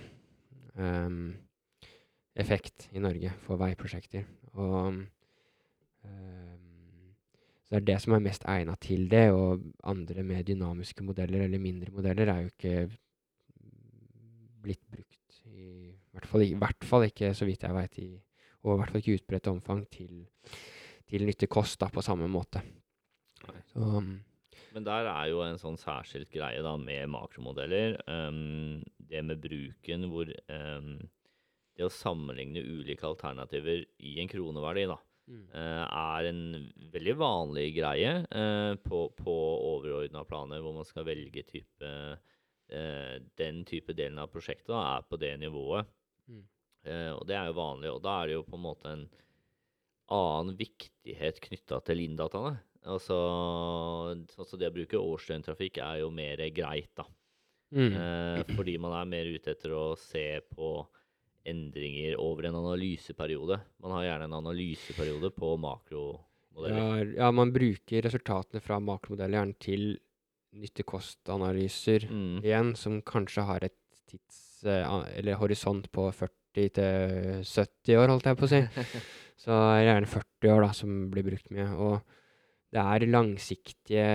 um, 0.78 1.34
effekt 2.34 2.88
i 2.92 3.02
Norge 3.02 3.32
for 3.44 3.60
veiprosjekter. 3.60 4.26
Og 4.54 4.86
um, 4.86 5.02
så 7.64 7.78
det 7.78 7.80
er 7.80 7.86
det 7.88 8.00
som 8.04 8.12
er 8.12 8.24
mest 8.26 8.44
egna 8.50 8.74
til 8.76 9.06
det, 9.10 9.30
og 9.32 9.62
andre 9.88 10.22
mer 10.26 10.42
dynamiske 10.44 11.04
modeller 11.04 11.46
eller 11.46 11.62
mindre 11.62 11.92
modeller 11.94 12.28
er 12.28 12.42
jo 12.42 12.52
ikke 12.52 12.74
blitt 14.64 14.84
brukt 14.92 15.40
i 15.48 15.94
hvert 16.12 16.28
fall, 16.28 16.44
i 16.44 16.58
hvert 16.60 16.86
fall 16.86 17.06
ikke, 17.08 17.32
så 17.34 17.48
vidt 17.48 17.64
jeg 17.64 17.74
veit, 17.74 17.98
og 18.62 18.74
i 18.74 18.78
hvert 18.78 18.92
fall 18.92 19.00
ikke 19.00 19.12
i 19.12 19.18
utbredt 19.18 19.50
omfang 19.50 19.82
til, 19.92 20.26
til 21.10 21.26
nytte-kost 21.26 21.82
på 21.92 22.04
samme 22.04 22.28
måte. 22.30 22.62
Så, 23.72 23.80
um, 23.80 24.12
men 24.74 24.86
der 24.86 25.08
er 25.10 25.30
jo 25.30 25.42
en 25.44 25.58
sånn 25.60 25.78
særskilt 25.80 26.30
greie 26.32 26.62
da 26.64 26.74
med 26.80 27.10
makromodeller. 27.12 27.98
Um, 28.08 28.82
det 28.98 29.22
med 29.26 29.42
bruken 29.42 30.06
hvor 30.10 30.30
um, 30.48 30.96
det 31.74 31.86
å 31.86 31.92
sammenligne 31.92 32.62
ulike 32.62 33.06
alternativer 33.06 33.82
i 33.98 34.14
en 34.22 34.30
kroneverdi 34.30 34.86
da, 34.90 34.98
mm. 35.30 35.42
uh, 35.54 35.82
er 35.88 36.28
en 36.30 36.44
veldig 36.94 37.16
vanlig 37.18 37.66
greie 37.78 38.14
uh, 38.28 38.74
på, 38.84 39.08
på 39.18 39.34
overordna 39.72 40.24
planer, 40.28 40.62
hvor 40.62 40.76
man 40.78 40.88
skal 40.88 41.06
velge 41.08 41.46
type 41.50 41.90
uh, 41.90 43.16
Den 43.38 43.64
type 43.68 43.92
delen 43.96 44.22
av 44.22 44.30
prosjektet 44.32 44.72
da, 44.72 44.84
er 44.96 45.08
på 45.08 45.20
det 45.20 45.34
nivået. 45.42 45.90
Mm. 46.24 46.44
og 47.18 47.22
det 47.28 47.34
er 47.36 47.50
jo 47.50 47.56
vanlig, 47.58 47.90
og 47.92 47.98
da 48.04 48.14
er 48.20 48.28
det 48.28 48.34
jo 48.38 48.44
på 48.46 48.56
en 48.56 48.62
måte 48.64 48.88
en 48.88 49.02
annen 50.12 50.56
viktighet 50.56 51.40
knytta 51.44 51.80
til 51.84 52.00
inndataene. 52.06 52.56
Altså, 52.84 53.16
altså 54.36 54.58
det 54.60 54.68
å 54.68 54.74
bruke 54.74 55.00
årsdøgntrafikk 55.00 55.80
er 55.80 56.02
jo 56.02 56.10
mer 56.12 56.42
greit, 56.52 56.90
da. 56.98 57.06
Mm. 57.74 57.94
Eh, 57.96 58.42
fordi 58.54 58.76
man 58.78 58.94
er 58.98 59.08
mer 59.08 59.30
ute 59.34 59.54
etter 59.54 59.72
å 59.74 59.86
se 59.98 60.26
på 60.52 60.76
endringer 61.48 62.16
over 62.22 62.48
en 62.48 62.58
analyseperiode. 62.60 63.58
Man 63.82 63.96
har 63.96 64.06
gjerne 64.08 64.28
en 64.28 64.38
analyseperiode 64.38 65.32
på 65.36 65.54
makromodeller. 65.60 66.78
Ja, 66.78 67.26
ja 67.26 67.30
man 67.34 67.52
bruker 67.54 68.04
resultatene 68.06 68.62
fra 68.64 68.78
makromodeller 68.80 69.40
gjerne 69.40 69.58
til 69.60 69.86
nytte-kost-analyser 70.54 72.06
mm. 72.08 72.38
igjen, 72.44 72.74
som 72.78 73.00
kanskje 73.06 73.46
har 73.48 73.66
et 73.66 73.76
tids... 74.10 74.40
Eh, 74.64 74.96
eller 75.18 75.40
horisont 75.40 75.90
på 75.92 76.08
40 76.14 76.70
til 76.76 77.40
70 77.42 77.98
år, 77.98 78.12
holdt 78.12 78.28
jeg 78.30 78.38
på 78.38 78.46
å 78.46 78.52
si. 78.52 78.62
Så 79.44 79.56
er 79.74 79.88
gjerne 79.88 80.08
40 80.08 80.52
år 80.54 80.62
da, 80.62 80.68
som 80.76 80.92
blir 81.12 81.26
brukt 81.26 81.50
mye. 81.52 81.66
Og 81.74 82.14
det 82.74 82.82
er 82.82 83.06
langsiktige 83.06 84.06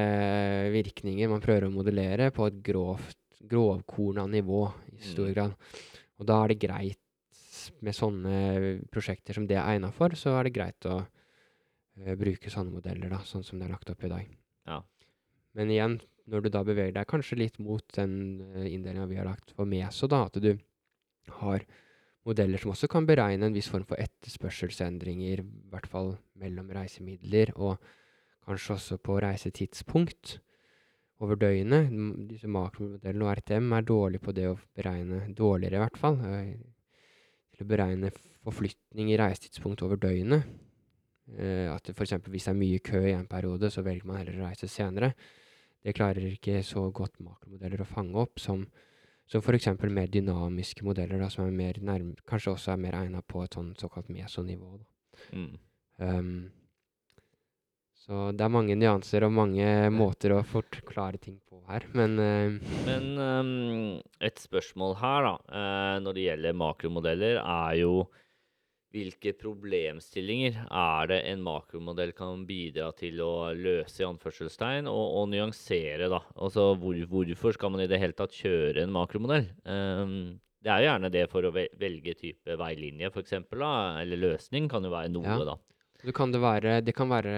virkninger 0.74 1.32
man 1.32 1.44
prøver 1.44 1.70
å 1.70 1.72
modellere 1.74 2.28
på 2.36 2.50
et 2.50 2.58
grovt, 2.66 3.16
grovkorna 3.50 4.26
nivå 4.28 4.66
i 4.92 5.00
stor 5.00 5.30
mm. 5.30 5.34
grad. 5.36 5.54
Og 6.20 6.28
da 6.28 6.42
er 6.44 6.52
det 6.52 6.60
greit 6.66 7.06
med 7.86 7.96
sånne 7.96 8.36
prosjekter 8.92 9.38
som 9.38 9.46
det 9.48 9.56
er 9.56 9.78
egna 9.78 9.94
for, 9.96 10.12
så 10.20 10.36
er 10.36 10.48
det 10.48 10.56
greit 10.58 10.88
å 10.90 10.98
uh, 11.00 12.16
bruke 12.20 12.52
sånne 12.52 12.74
modeller, 12.74 13.12
da, 13.14 13.22
sånn 13.28 13.46
som 13.48 13.60
det 13.60 13.70
er 13.70 13.76
lagt 13.78 13.92
opp 13.94 14.04
i 14.04 14.12
dag. 14.12 14.34
Ja. 14.68 14.82
Men 15.56 15.72
igjen, 15.72 15.96
når 16.30 16.44
du 16.44 16.50
da 16.54 16.64
beveger 16.68 16.98
deg 16.98 17.08
kanskje 17.10 17.40
litt 17.40 17.62
mot 17.64 17.86
den 17.96 18.42
uh, 18.56 18.66
inndelinga 18.66 19.08
vi 19.08 19.22
har 19.22 19.30
lagt 19.30 19.54
for 19.56 19.70
MESO, 19.70 20.10
da, 20.12 20.26
at 20.28 20.40
du 20.44 20.52
har 21.40 21.64
modeller 22.28 22.60
som 22.60 22.74
også 22.74 22.90
kan 22.92 23.08
beregne 23.08 23.48
en 23.48 23.56
viss 23.56 23.70
form 23.72 23.88
for 23.88 24.02
etterspørselsendringer, 24.02 25.46
i 25.46 25.72
hvert 25.72 25.88
fall 25.88 26.18
mellom 26.42 26.68
reisemidler, 26.76 27.56
og 27.56 27.80
kanskje 28.50 28.76
også 28.76 29.00
på 29.06 29.20
reisetidspunkt 29.24 30.40
over 31.24 31.40
døgnet. 31.40 31.92
Disse 32.30 32.50
makromodellene 32.52 33.28
og 33.28 33.38
RTM 33.38 33.76
er 33.76 33.88
dårlige 33.88 34.24
på 34.26 34.36
det 34.36 34.48
å 34.50 34.58
beregne, 34.76 35.26
dårligere 35.36 35.80
i 35.80 35.84
hvert 35.84 36.00
fall, 36.00 36.20
eh, 36.26 36.58
til 37.56 37.66
å 37.66 37.70
beregne 37.70 38.12
forflytning 38.46 39.12
i 39.12 39.20
reisetidspunkt 39.20 39.84
over 39.86 40.00
døgnet. 40.02 40.48
At 41.30 41.86
at 41.86 41.90
f.eks. 41.94 42.16
hvis 42.26 42.48
det 42.48 42.52
er 42.52 42.58
mye 42.58 42.80
kø 42.82 43.02
i 43.06 43.14
en 43.14 43.28
periode, 43.30 43.70
så 43.70 43.84
velger 43.86 44.08
man 44.08 44.18
heller 44.18 44.40
å 44.40 44.48
reise 44.48 44.68
senere. 44.68 45.14
Det 45.84 45.94
klarer 45.96 46.26
ikke 46.26 46.64
så 46.66 46.90
godt 46.92 47.20
makromodeller 47.24 47.84
å 47.84 47.88
fange 47.88 48.18
opp 48.20 48.40
som, 48.42 48.66
som 49.30 49.44
f.eks. 49.44 49.70
mer 49.88 50.08
dynamiske 50.08 50.84
modeller, 50.84 51.22
da, 51.22 51.30
som 51.30 51.46
er 51.46 51.56
mer 51.56 51.80
nærm 51.82 52.16
kanskje 52.28 52.56
også 52.56 52.74
er 52.74 52.82
mer 52.82 52.98
egna 53.00 53.22
på 53.22 53.44
et 53.44 53.54
sånn 53.54 53.76
såkalt 53.80 54.10
mesonivå. 54.10 54.80
Da. 54.80 54.90
Mm. 55.38 55.54
Um, 56.00 56.34
så 58.10 58.32
det 58.34 58.42
er 58.42 58.50
mange 58.50 58.74
nyanser 58.74 59.28
og 59.28 59.36
mange 59.38 59.66
måter 59.94 60.34
å 60.34 60.40
forklare 60.50 61.20
ting 61.22 61.36
på 61.46 61.60
her, 61.70 61.86
men 61.94 62.16
uh, 62.18 62.72
Men 62.88 63.12
um, 63.22 63.52
et 64.26 64.42
spørsmål 64.42 64.96
her, 64.98 65.28
da, 65.28 65.36
uh, 65.54 65.98
når 66.02 66.18
det 66.18 66.24
gjelder 66.26 66.58
makromodeller, 66.58 67.38
er 67.44 67.76
jo 67.84 67.94
hvilke 68.90 69.36
problemstillinger 69.38 70.64
er 70.66 71.10
det 71.12 71.20
en 71.30 71.44
makromodell 71.46 72.10
kan 72.18 72.42
bidra 72.50 72.88
til 72.98 73.22
å 73.22 73.52
løse, 73.54 74.02
i 74.02 74.08
anførselstegn, 74.08 74.90
og, 74.90 75.06
og 75.20 75.30
nyansere, 75.30 76.10
da? 76.10 76.24
Altså 76.42 76.72
hvor, 76.82 76.98
hvorfor 77.12 77.54
skal 77.54 77.76
man 77.76 77.86
i 77.86 77.90
det 77.92 78.02
hele 78.02 78.18
tatt 78.18 78.34
kjøre 78.34 78.88
en 78.88 78.96
makromodell? 78.96 79.46
Um, 79.70 80.40
det 80.66 80.74
er 80.74 80.82
jo 80.82 80.90
gjerne 80.90 81.14
det 81.14 81.28
for 81.32 81.46
å 81.46 81.54
velge 81.54 82.18
type 82.20 82.58
veilinje, 82.60 83.14
f.eks., 83.14 83.38
eller 83.54 84.20
løsning 84.26 84.66
kan 84.72 84.84
jo 84.84 84.98
være 84.98 85.14
noe, 85.14 85.38
Ja. 85.38 85.54
da. 85.54 85.60
Kan 86.16 86.32
det, 86.32 86.40
være, 86.40 86.78
det 86.80 86.94
kan 86.96 87.10
være 87.12 87.32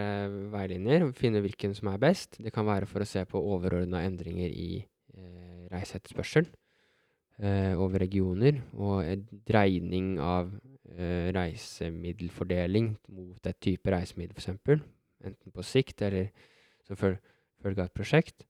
veilinjer, 0.53 1.07
finne 1.17 1.41
hvilken 1.41 1.73
som 1.73 1.89
er 1.89 2.01
best. 2.01 2.37
Det 2.37 2.51
kan 2.53 2.67
være 2.67 2.85
for 2.89 3.01
å 3.01 3.07
se 3.09 3.23
på 3.25 3.41
overordna 3.41 4.03
endringer 4.05 4.53
i 4.53 4.83
eh, 5.17 5.63
reiseetterspørsel 5.71 6.45
eh, 7.41 7.73
over 7.73 8.03
regioner, 8.05 8.59
og 8.77 9.01
en 9.01 9.23
dreining 9.49 10.13
av 10.21 10.51
eh, 10.93 11.31
reisemiddelfordeling 11.33 12.91
mot 13.17 13.49
et 13.49 13.57
type 13.65 13.89
reisemiddel, 13.89 14.37
f.eks. 14.37 14.85
Enten 15.21 15.53
på 15.53 15.65
sikt 15.65 16.05
eller 16.05 16.29
som 16.85 16.97
følge 16.97 17.79
av 17.79 17.87
et 17.87 17.97
prosjekt. 17.97 18.45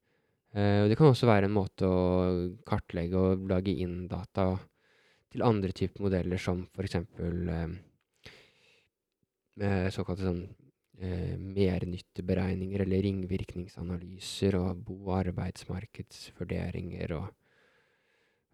Eh, 0.52 0.90
det 0.92 0.98
kan 1.00 1.12
også 1.12 1.30
være 1.30 1.48
en 1.48 1.56
måte 1.56 1.88
å 1.88 2.52
kartlegge 2.68 3.16
og 3.16 3.48
lage 3.48 3.78
inn 3.80 4.10
data 4.12 4.50
til 5.32 5.48
andre 5.48 5.72
typer 5.72 6.04
modeller, 6.04 6.42
som 6.42 6.66
f.eks. 6.76 7.00
Eh, 7.00 7.80
med 9.60 9.92
såkalte 9.94 10.24
sånn 10.28 10.44
eh, 11.02 11.36
mernytteberegninger 11.38 12.80
eller 12.86 13.02
ringvirkningsanalyser 13.08 14.56
og 14.60 14.78
bo- 14.86 15.10
og 15.10 15.18
arbeidsmarkedsvurderinger 15.26 17.10
og 17.18 17.28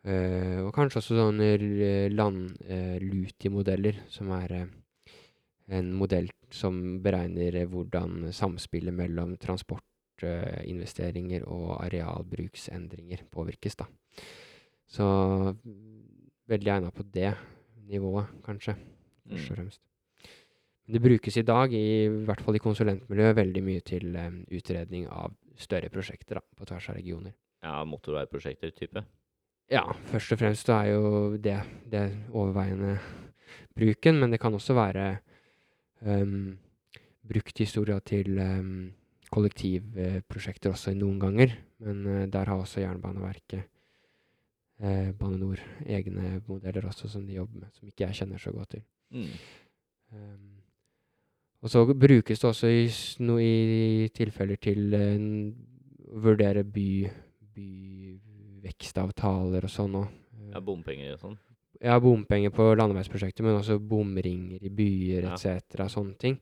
eh, 0.08 0.60
Og 0.63 0.72
kanskje 0.75 1.00
også 1.01 1.16
sånne 1.20 1.48
eh, 1.60 2.10
land-Luti-modeller, 2.13 3.96
som 4.10 4.32
er 4.32 4.50
eh, 4.62 4.68
en 5.77 5.94
modell 6.00 6.30
som 6.50 6.74
beregner 7.04 7.56
eh, 7.62 7.68
hvordan 7.68 8.32
samspillet 8.32 8.94
mellom 8.96 9.38
transportinvesteringer 9.44 11.42
og 11.46 11.82
arealbruksendringer 11.84 13.20
påvirkes, 13.32 13.75
da. 13.75 13.86
Så 14.88 15.06
veldig 16.48 16.72
egna 16.72 16.89
på 16.96 17.04
det 17.12 17.34
nivået, 17.88 18.27
kanskje, 18.46 18.74
først 19.27 19.51
og 19.51 19.58
Mm. 19.58 19.58
fremst. 19.58 19.82
Men 19.82 19.97
det 20.88 21.01
brukes 21.03 21.38
i 21.38 21.44
dag, 21.44 21.74
i, 21.75 22.08
hvert 22.27 22.41
fall 22.44 22.56
i 22.56 22.63
konsulentmiljøet, 22.63 23.36
veldig 23.38 23.63
mye 23.65 23.84
til 23.86 24.15
um, 24.15 24.39
utredning 24.56 25.08
av 25.12 25.36
større 25.60 25.89
prosjekter 25.91 26.39
da, 26.39 26.44
på 26.58 26.67
tvers 26.70 26.89
av 26.91 26.98
regioner. 27.00 27.34
Ja, 27.65 27.82
motorveiprosjekter 27.89 28.72
type. 28.75 29.03
Ja, 29.74 29.84
først 30.08 30.32
og 30.32 30.39
fremst 30.39 30.70
er 30.72 30.93
jo 30.93 31.10
det, 31.43 31.58
det 31.91 32.06
overveiende 32.32 32.95
bruken, 33.76 34.21
men 34.21 34.32
det 34.32 34.39
kan 34.39 34.56
også 34.56 34.78
være 34.78 35.10
um, 36.08 36.56
brukt 37.28 37.60
i 37.60 37.67
stor 37.67 37.89
grad 37.89 38.08
til 38.08 38.39
um, 38.39 38.71
kollektivprosjekter 39.34 40.71
også 40.71 40.95
noen 40.95 41.19
ganger. 41.19 41.58
Men 41.84 42.06
uh, 42.08 42.21
der 42.32 42.47
har 42.47 42.63
også 42.63 42.86
Jernbaneverket, 42.86 43.67
eh, 44.80 45.12
Bane 45.19 45.38
NOR, 45.41 45.60
egne 45.86 46.38
modeller 46.47 46.88
også 46.88 47.10
som 47.12 47.28
de 47.28 47.36
jobber 47.36 47.65
med, 47.65 47.73
som 47.76 47.89
ikke 47.89 48.08
jeg 48.08 48.21
kjenner 48.21 48.41
så 48.41 48.56
godt 48.56 48.78
til. 48.78 48.86
Mm. 49.12 49.34
Ehm, 50.13 50.57
og 51.63 51.70
så 51.74 51.82
brukes 51.93 52.39
det 52.39 52.50
også 52.52 52.67
i, 52.70 52.84
no, 53.26 53.39
i 53.41 54.08
tilfeller 54.13 54.58
til 54.62 54.93
å 54.93 55.02
uh, 55.02 55.17
å 56.08 56.20
vurdere 56.24 56.62
by, 56.63 57.04
byvekstavtaler 57.58 59.65
og 59.67 59.72
sånn 59.72 59.96
òg. 60.00 60.08
Ja, 60.54 60.60
bompenger 60.63 61.13
og 61.17 61.22
sånn. 61.24 61.38
Ja, 61.84 61.98
bompenger 62.02 62.52
på 62.56 62.70
landeveisprosjekter, 62.80 63.43
men 63.46 63.60
også 63.60 63.76
bomringer 63.80 64.63
i 64.65 64.70
byer 64.74 65.24
Ja. 65.28 65.34
etc. 65.36 65.88
Sånne 65.91 66.15
ting. 66.17 66.39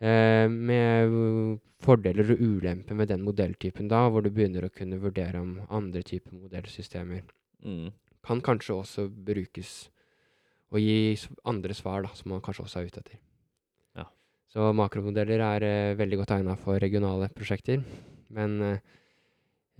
Uh, 0.00 0.48
med 0.48 1.58
fordeler 1.80 2.32
og 2.34 2.40
ulemper 2.40 2.94
med 2.96 3.08
den 3.08 3.22
modelltypen 3.24 3.88
da, 3.88 4.08
hvor 4.08 4.22
du 4.24 4.30
begynner 4.30 4.64
å 4.66 4.72
kunne 4.72 4.98
vurdere 5.00 5.40
om 5.40 5.60
andre 5.70 6.02
typer 6.02 6.32
modellsystemer 6.32 7.22
Mm. 7.64 7.92
kan 8.24 8.40
kanskje 8.40 8.74
også 8.74 9.08
brukes 9.08 9.88
og 10.72 10.78
gi 10.80 11.16
andre 11.44 11.74
svar, 11.74 12.02
da, 12.02 12.08
som 12.14 12.30
man 12.30 12.40
kanskje 12.40 12.64
også 12.64 12.76
er 12.80 12.86
ute 12.86 13.00
etter. 13.00 13.18
Ja. 14.50 14.54
Så 14.54 14.70
makromodeller 14.74 15.42
er 15.46 15.66
eh, 15.66 15.98
veldig 15.98 16.22
godt 16.22 16.32
egna 16.34 16.56
for 16.58 16.80
regionale 16.82 17.28
prosjekter. 17.34 17.82
Men 18.34 18.56
eh, 18.66 18.80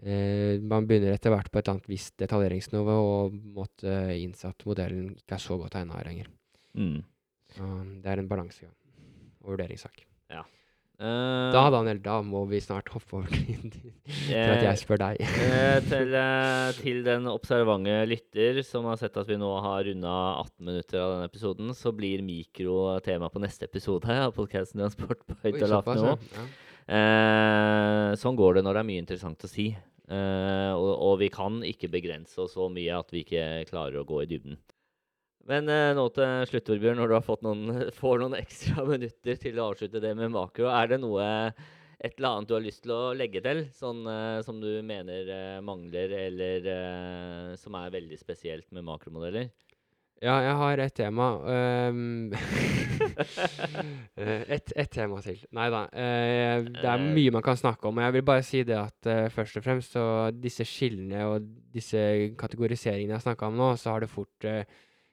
eh, 0.04 0.61
man 0.62 0.87
begynner 0.87 1.16
etter 1.16 1.35
hvert 1.35 1.50
på 1.50 1.59
et 1.59 1.70
annet 1.72 1.88
visst 1.90 2.14
detaljeringsnivå 2.22 2.98
og 3.00 3.35
måtte 3.56 3.96
innse 4.14 4.50
at 4.50 4.66
modellen 4.68 5.11
ikke 5.16 5.35
er 5.38 5.42
så 5.42 5.59
godt 5.59 5.80
egna 5.80 5.98
lenger. 6.06 6.30
Mm. 6.78 7.00
Så 7.50 7.72
det 7.98 8.12
er 8.12 8.22
en 8.22 8.30
balansegang 8.30 8.76
og 9.42 9.56
vurderingssak. 9.56 10.06
Eh, 11.00 11.50
Da, 11.54 11.62
Daniel, 11.72 11.98
da 12.04 12.18
må 12.20 12.42
vi 12.50 12.58
snart 12.60 12.90
hoppe 12.92 13.16
over 13.16 13.30
til, 13.32 13.70
til 13.72 14.34
at 14.36 14.58
eh, 14.58 14.64
jeg 14.66 14.80
spør 14.82 15.00
deg. 15.00 15.20
Eh, 15.24 15.78
til, 15.90 16.12
eh, 16.20 16.72
til 16.76 16.98
den 17.06 17.28
observante 17.30 17.94
lytter 18.10 18.60
som 18.66 18.84
har 18.90 19.00
sett 19.00 19.16
at 19.16 19.28
vi 19.30 19.38
nå 19.40 19.48
har 19.64 19.86
runda 19.88 20.14
18 20.42 20.66
minutter 20.68 21.00
av 21.00 21.14
denne 21.14 21.28
episoden, 21.30 21.72
så 21.78 21.92
blir 21.96 22.20
mikro 22.26 22.98
tema 23.06 23.30
på 23.32 23.40
neste 23.40 23.64
episode 23.70 24.12
av 24.12 24.34
podkasten 24.36 24.82
Transport 24.82 25.24
på 25.24 25.38
høyt 25.46 25.62
og 25.62 25.70
lavt 25.72 25.94
nivå. 25.96 26.16
ja. 26.36 26.48
Eh, 26.90 28.10
sånn 28.18 28.36
går 28.36 28.58
det 28.58 28.64
når 28.66 28.76
det 28.76 28.82
er 28.82 28.88
mye 28.90 29.02
interessant 29.04 29.46
å 29.46 29.50
si. 29.50 29.70
Eh, 30.10 30.72
og, 30.74 30.90
og 31.06 31.18
vi 31.22 31.28
kan 31.32 31.60
ikke 31.64 31.90
begrense 31.92 32.40
oss 32.42 32.56
så 32.58 32.66
mye 32.72 32.96
at 32.98 33.12
vi 33.14 33.22
ikke 33.24 33.44
klarer 33.70 34.00
å 34.02 34.06
gå 34.08 34.24
i 34.24 34.28
dybden. 34.32 34.58
Men 35.50 35.68
eh, 35.72 35.90
nå 35.98 36.06
til 36.14 36.46
slutt, 36.50 36.66
Torbjørn, 36.68 37.00
når 37.00 37.10
du 37.10 37.16
har 37.16 37.26
fått 37.26 37.44
noen, 37.46 37.84
får 38.00 38.22
noen 38.22 38.38
ekstra 38.38 38.86
minutter 38.92 39.40
til 39.42 39.58
å 39.58 39.70
avslutte 39.72 40.02
det 40.02 40.14
med 40.18 40.32
makro, 40.34 40.70
er 40.70 40.94
det 40.94 41.00
noe 41.02 41.26
et 42.00 42.14
eller 42.16 42.30
annet 42.30 42.48
du 42.48 42.54
har 42.56 42.62
lyst 42.64 42.84
til 42.86 42.94
å 42.96 43.00
legge 43.16 43.42
til, 43.44 43.66
sånn 43.76 44.06
eh, 44.08 44.38
som 44.46 44.60
du 44.62 44.70
mener 44.86 45.34
eh, 45.34 45.58
mangler, 45.64 46.14
eller 46.28 46.70
eh, 46.74 47.50
som 47.60 47.76
er 47.76 47.92
veldig 47.98 48.20
spesielt 48.20 48.70
med 48.72 48.86
makromodeller? 48.86 49.50
Ja, 50.20 50.34
jeg 50.44 50.56
har 50.60 50.80
et 50.84 50.92
tema. 50.92 51.26
Um, 51.88 52.32
eh, 54.20 54.42
et, 54.52 54.72
et 54.76 54.90
tema 54.92 55.22
til. 55.24 55.38
Nei 55.56 55.70
da. 55.72 55.86
Uh, 55.88 56.66
det 56.74 56.90
er 56.92 57.04
mye 57.16 57.32
man 57.32 57.44
kan 57.44 57.56
snakke 57.56 57.88
om. 57.88 57.96
Og 57.96 58.04
jeg 58.04 58.16
vil 58.18 58.26
bare 58.28 58.44
si 58.44 58.60
det 58.68 58.76
at 58.76 59.08
uh, 59.08 59.30
først 59.32 59.56
og 59.56 59.64
fremst 59.64 59.96
så 59.96 60.04
disse 60.36 60.66
skillene 60.68 61.24
og 61.24 61.48
disse 61.72 62.02
kategoriseringene 62.36 63.14
jeg 63.14 63.16
har 63.16 63.24
snakka 63.24 63.48
om 63.48 63.56
nå, 63.62 63.70
så 63.80 63.94
har 63.94 64.04
det 64.04 64.12
fort 64.12 64.44
uh, 64.44 64.60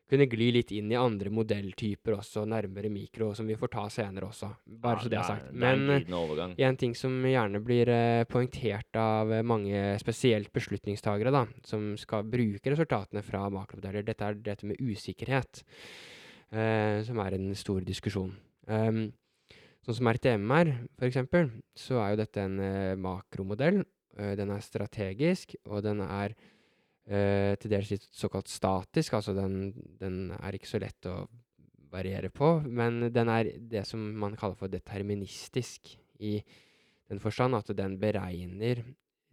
kunne 0.08 0.28
gli 0.32 0.48
litt 0.56 0.72
inn 0.72 0.92
i 0.92 0.98
andre 1.00 1.32
modelltyper 1.34 2.16
også, 2.16 2.46
nærmere 2.48 2.90
mikro, 2.92 3.34
som 3.36 3.48
vi 3.50 3.58
får 3.60 3.72
ta 3.74 3.84
senere 3.92 4.30
også. 4.30 4.50
Bare 4.80 5.02
Ja, 5.02 5.04
så 5.04 5.12
det 5.12 5.20
er 5.20 5.28
sagt. 5.28 5.52
Men 5.52 5.84
en 5.90 6.14
eh, 6.56 6.68
en 6.68 6.80
ting 6.80 6.96
som 6.96 7.12
gjerne 7.28 7.60
blir 7.64 7.92
eh, 7.92 8.24
poengtert 8.30 8.96
av 8.96 9.34
eh, 9.34 9.44
mange, 9.44 9.98
spesielt 10.00 10.52
beslutningstagere, 10.56 11.34
da, 11.36 11.44
som 11.68 11.92
skal 12.00 12.24
bruke 12.24 12.72
resultatene 12.72 13.24
fra 13.26 13.50
makromodeller, 13.52 14.08
dette 14.08 14.24
er 14.24 14.40
dette 14.40 14.70
med 14.70 14.80
usikkerhet, 14.80 15.64
eh, 16.52 17.04
som 17.04 17.20
er 17.20 17.36
en 17.36 17.52
stor 17.56 17.84
diskusjon. 17.84 18.32
Um, 18.68 19.10
sånn 19.86 20.00
som 20.00 20.12
RTMR, 20.12 20.74
eksempel, 21.08 21.52
så 21.76 22.02
er 22.04 22.14
jo 22.14 22.22
dette 22.24 22.44
en 22.44 22.60
eh, 22.64 22.96
makromodell. 23.00 23.84
Uh, 24.18 24.34
den 24.40 24.52
er 24.56 24.64
strategisk, 24.64 25.56
og 25.68 25.84
den 25.86 26.02
er 26.04 26.36
eh, 27.08 27.56
til 27.60 27.74
dels 27.74 27.92
litt 27.94 28.08
såkalt 28.16 28.52
statisk, 28.52 29.18
altså 29.18 29.36
den, 29.38 29.74
den 30.00 30.32
er 30.38 30.58
ikke 30.58 30.70
så 30.70 30.82
lett 30.84 31.10
å 31.10 31.22
variere 31.92 32.30
på, 32.34 32.58
men 32.68 33.08
den 33.14 33.32
er 33.32 33.52
det 33.72 33.86
som 33.88 34.02
man 34.20 34.36
kaller 34.40 34.60
for 34.60 34.72
deterministisk, 34.72 35.96
i 36.20 36.40
den 37.08 37.22
forstand 37.22 37.56
at 37.56 37.70
den 37.78 37.96
beregner 38.02 38.82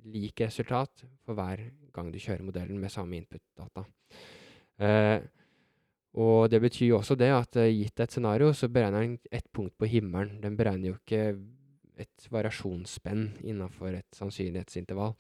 lik 0.04 0.42
resultat 0.44 1.06
for 1.24 1.37
hver 1.38 1.62
gang 1.94 2.10
du 2.12 2.20
kjører 2.20 2.44
modellen 2.44 2.78
med 2.80 2.92
samme 2.92 3.16
input-data. 3.18 3.87
Eh, 4.84 5.24
og 6.20 6.46
det 6.50 6.60
betyr 6.62 6.92
jo 6.92 7.00
også 7.00 7.16
det 7.18 7.30
at 7.34 7.58
eh, 7.58 7.72
gitt 7.72 8.00
et 8.04 8.14
scenario, 8.14 8.52
så 8.52 8.68
beregner 8.70 9.06
den 9.06 9.18
ett 9.32 9.48
punkt 9.52 9.74
på 9.78 9.88
himmelen. 9.90 10.38
Den 10.42 10.58
beregner 10.58 10.92
jo 10.92 10.98
ikke 11.00 11.24
et 11.98 12.28
variasjonsspenn 12.30 13.26
innenfor 13.42 13.96
et 13.96 14.18
sannsynlighetsintervall. 14.18 15.14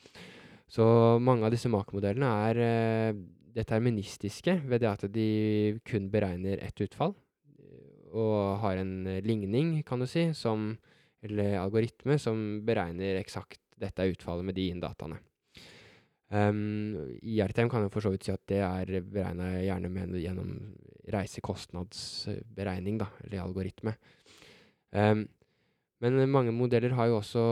Så 0.74 0.84
mange 1.22 1.46
av 1.46 1.54
disse 1.54 1.70
makermodellene 1.70 2.30
er 2.48 2.60
eh, 2.64 3.18
deterministiske 3.54 4.56
ved 4.66 4.82
det 4.82 4.90
at 4.90 5.04
de 5.14 5.28
kun 5.86 6.08
beregner 6.10 6.62
ett 6.64 6.80
utfall. 6.82 7.14
og 8.14 8.58
har 8.62 8.78
en 8.78 9.06
eh, 9.10 9.22
ligning, 9.22 9.82
kan 9.82 9.98
du 9.98 10.06
si, 10.06 10.32
som, 10.34 10.76
eller 11.22 11.58
algoritme, 11.58 12.18
som 12.18 12.60
beregner 12.66 13.18
eksakt 13.18 13.60
dette 13.80 14.02
er 14.02 14.12
utfallet 14.14 14.46
med 14.46 14.54
de 14.54 14.68
inndataene. 14.70 15.18
Um, 16.34 16.94
IRTM 17.22 17.68
kan 17.70 17.84
jo 17.84 17.90
for 17.92 18.02
så 18.02 18.10
vidt 18.10 18.26
si 18.26 18.32
at 18.32 18.42
det 18.50 18.60
er 18.64 19.02
beregna 19.02 19.50
gjerne 19.62 19.90
med, 19.92 20.14
gjennom 20.18 20.54
reisekostnadsberegning, 21.12 22.98
da, 23.02 23.10
eller 23.26 23.42
algoritme. 23.44 23.94
Um, 24.90 25.26
men 26.04 26.20
mange 26.28 26.52
modeller 26.52 26.92
har 26.98 27.08
jo 27.08 27.18
også 27.22 27.42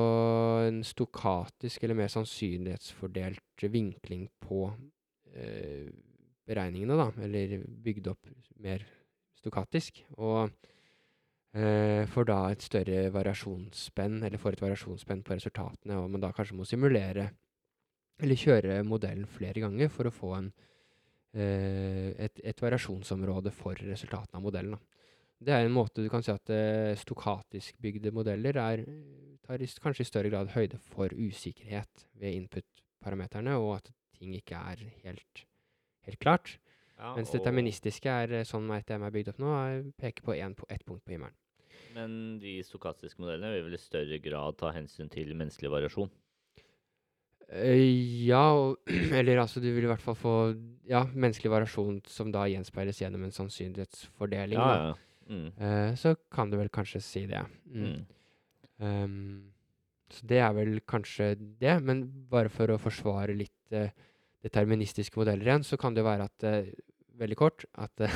en 0.69 0.83
stokatisk 0.85 1.85
eller 1.85 1.97
mer 1.97 2.11
sannsynlighetsfordelt 2.13 3.65
vinkling 3.73 4.27
på 4.45 4.67
eh, 5.33 5.89
beregningene, 6.49 6.99
da, 6.99 7.09
eller 7.25 7.63
bygd 7.65 8.11
opp 8.13 8.29
mer 8.61 8.85
stokatisk. 9.41 10.03
Og 10.19 10.51
eh, 11.57 12.05
får 12.13 12.29
da 12.29 12.39
et 12.53 12.67
større 12.67 13.07
variasjonsspenn, 13.15 14.21
eller 14.21 14.43
får 14.43 14.59
et 14.59 14.67
variasjonsspenn 14.67 15.25
på 15.25 15.39
resultatene, 15.39 15.97
og 15.97 16.13
man 16.13 16.27
da 16.27 16.33
kanskje 16.37 16.59
må 16.59 16.69
simulere 16.69 17.31
eller 18.23 18.39
kjøre 18.39 18.83
modellen 18.87 19.27
flere 19.27 19.65
ganger 19.65 19.89
for 19.91 20.07
å 20.07 20.15
få 20.15 20.35
en, 20.37 20.53
eh, 21.35 22.13
et, 22.21 22.43
et 22.45 22.63
variasjonsområde 22.63 23.55
for 23.57 23.81
resultatene 23.81 24.39
av 24.39 24.45
modellen. 24.45 24.77
Da. 24.77 25.02
Det 25.43 25.55
er 25.55 25.67
en 25.67 25.75
måte 25.75 26.05
du 26.05 26.09
kan 26.13 26.23
si 26.25 26.31
at 26.33 26.53
uh, 26.55 26.93
stokatisk 26.99 27.79
bygde 27.83 28.13
modeller 28.15 28.59
er, 28.63 28.85
tar 29.43 29.65
kanskje 29.83 30.07
i 30.07 30.11
større 30.11 30.31
grad 30.33 30.53
høyde 30.55 30.79
for 30.93 31.13
usikkerhet 31.13 32.07
ved 32.21 32.39
input-parameterne, 32.39 33.57
og 33.59 33.81
at 33.81 33.93
ting 34.19 34.37
ikke 34.39 34.59
er 34.59 34.85
helt, 35.03 35.47
helt 36.07 36.23
klart. 36.23 36.57
Ja, 37.03 37.17
Mens 37.17 37.33
det 37.33 37.41
deterministiske 37.41 38.11
er 38.25 38.35
eh, 38.39 38.47
sånn 38.47 38.69
ITM 38.77 39.03
er 39.09 39.15
bygd 39.15 39.33
opp 39.33 39.41
nå, 39.43 39.53
er, 39.59 39.87
peker 39.99 40.23
på 40.23 40.37
ett 40.37 40.59
på 40.59 40.69
ett 40.71 40.85
punkt 40.87 41.03
på 41.03 41.17
himmelen. 41.17 41.35
Men 41.97 42.39
de 42.41 42.61
stokastiske 42.65 43.21
modellene 43.21 43.57
vil 43.57 43.67
vel 43.67 43.77
i 43.77 43.81
større 43.81 44.19
grad 44.23 44.59
ta 44.61 44.71
hensyn 44.73 45.11
til 45.13 45.35
menneskelig 45.35 45.73
variasjon? 45.73 46.13
Eh, 47.53 48.25
ja, 48.29 48.45
og, 48.55 48.79
eller 49.19 49.43
altså 49.43 49.61
du 49.61 49.69
vil 49.73 49.85
i 49.85 49.91
hvert 49.91 50.05
fall 50.05 50.17
få 50.17 50.35
ja, 50.89 51.03
menneskelig 51.13 51.53
variasjon 51.53 51.99
som 52.09 52.31
da 52.33 52.47
gjenspeiles 52.49 53.03
gjennom 53.03 53.27
en 53.27 53.35
sannsynlighetsfordeling. 53.35 54.61
Ja, 54.61 54.93
ja. 54.93 55.12
Mm. 55.33 55.47
Eh, 55.57 55.95
så 55.99 56.15
kan 56.33 56.51
du 56.51 56.59
vel 56.61 56.71
kanskje 56.73 57.01
si 57.05 57.25
det. 57.31 57.43
Mm. 57.73 58.03
Ehm, 58.83 59.53
så 60.13 60.27
det 60.29 60.41
er 60.45 60.57
vel 60.57 60.81
kanskje 60.89 61.33
det, 61.61 61.77
men 61.85 62.05
bare 62.31 62.53
for 62.53 62.73
å 62.73 62.81
forsvare 62.81 63.37
litt 63.37 63.77
uh, 63.77 63.89
deterministiske 64.45 65.17
modeller 65.17 65.49
igjen, 65.49 65.65
så 65.65 65.79
kan 65.81 65.97
det 65.97 66.07
være 66.07 66.29
at 66.31 66.49
uh, 66.49 66.73
Veldig 67.23 67.37
kort 67.37 67.67
at 67.79 68.01
uh, 68.01 68.15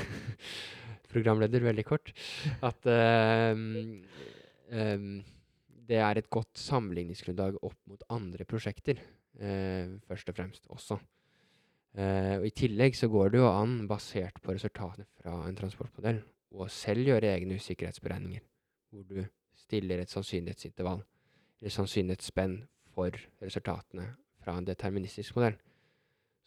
Programleder, 1.13 1.63
veldig 1.63 1.85
kort. 1.87 2.09
At 2.65 2.89
ehm, 2.91 4.01
um, 4.73 5.11
det 5.87 6.01
er 6.03 6.19
et 6.19 6.31
godt 6.33 6.59
sammenligningsgrunnlag 6.59 7.61
opp 7.61 7.77
mot 7.87 8.03
andre 8.11 8.45
prosjekter, 8.49 8.99
først 10.09 10.33
og 10.33 10.35
fremst 10.35 10.67
også. 10.73 10.97
Og 11.95 12.47
I 12.49 12.53
tillegg 12.57 12.97
så 12.99 13.07
går 13.13 13.31
det 13.33 13.39
jo 13.39 13.47
an, 13.47 13.77
basert 13.87 14.41
på 14.43 14.57
resultatene 14.57 15.07
fra 15.21 15.37
en 15.47 15.61
transportmodell, 15.61 16.19
å 16.55 16.69
selv 16.73 17.09
gjøre 17.09 17.33
egne 17.35 17.59
usikkerhetsberegninger, 17.59 18.43
hvor 18.91 19.07
du 19.09 19.21
stiller 19.59 20.03
et 20.03 20.13
sannsynlighetsintervall, 20.13 21.03
eller 21.61 21.75
sannsynlighetsspenn, 21.75 22.61
for 22.97 23.13
resultatene 23.43 24.07
fra 24.41 24.55
en 24.57 24.65
deterministisk 24.65 25.37
modell. 25.37 25.59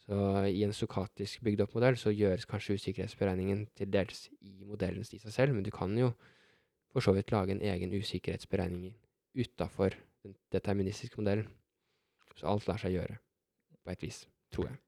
Så 0.02 0.16
i 0.48 0.64
en 0.66 0.74
stokatisk 0.74 1.44
bygd 1.46 1.62
opp 1.62 1.76
modell 1.76 1.98
så 2.00 2.10
gjøres 2.10 2.48
kanskje 2.50 2.74
usikkerhetsberegningen 2.80 3.68
til 3.78 3.92
dels 3.92 4.24
i 4.40 4.64
modellen 4.66 5.04
i 5.04 5.20
seg 5.22 5.30
selv, 5.30 5.54
men 5.54 5.62
du 5.62 5.70
kan 5.70 5.94
jo 5.98 6.10
for 6.90 7.04
så 7.04 7.14
vidt 7.14 7.30
lage 7.30 7.54
en 7.54 7.62
egen 7.62 7.94
usikkerhetsberegning 7.94 8.96
utafor 9.38 9.94
den 10.24 10.34
deterministiske 10.52 11.20
modellen. 11.20 11.46
Så 12.34 12.48
alt 12.50 12.66
lar 12.66 12.80
seg 12.82 12.96
gjøre, 12.96 13.20
på 13.84 13.92
et 13.94 14.02
vis, 14.02 14.24
tror 14.50 14.72
jeg. 14.72 14.80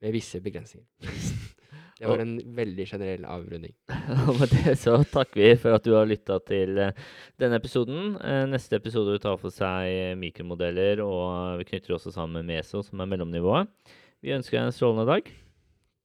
Med 0.00 0.16
visse 0.16 0.40
begrensninger. 0.40 0.88
Det 2.00 2.08
var 2.08 2.22
en 2.22 2.32
veldig 2.56 2.86
generell 2.88 3.24
avrunding. 3.28 3.74
Og 4.30 4.38
med 4.40 4.54
det 4.54 4.72
så 4.80 4.94
takker 5.04 5.36
vi 5.36 5.50
for 5.60 5.76
at 5.76 5.84
du 5.84 5.92
har 5.92 6.08
lytta 6.08 6.38
til 6.48 6.78
eh, 6.80 6.96
denne 7.40 7.58
episoden. 7.60 8.14
Eh, 8.24 8.46
Neste 8.48 8.78
episode 8.80 9.12
vil 9.12 9.20
ta 9.20 9.34
for 9.40 9.52
seg 9.52 9.90
eh, 9.90 10.14
mikromodeller, 10.16 11.02
og 11.04 11.60
vi 11.60 11.68
knytter 11.68 11.98
også 11.98 12.14
sammen 12.16 12.40
med 12.40 12.54
Meso, 12.54 12.80
som 12.86 13.04
er 13.04 13.10
mellomnivået. 13.12 13.68
Vi 14.24 14.32
ønsker 14.32 14.56
deg 14.58 14.70
en 14.70 14.76
strålende 14.78 15.06
dag. 15.12 15.28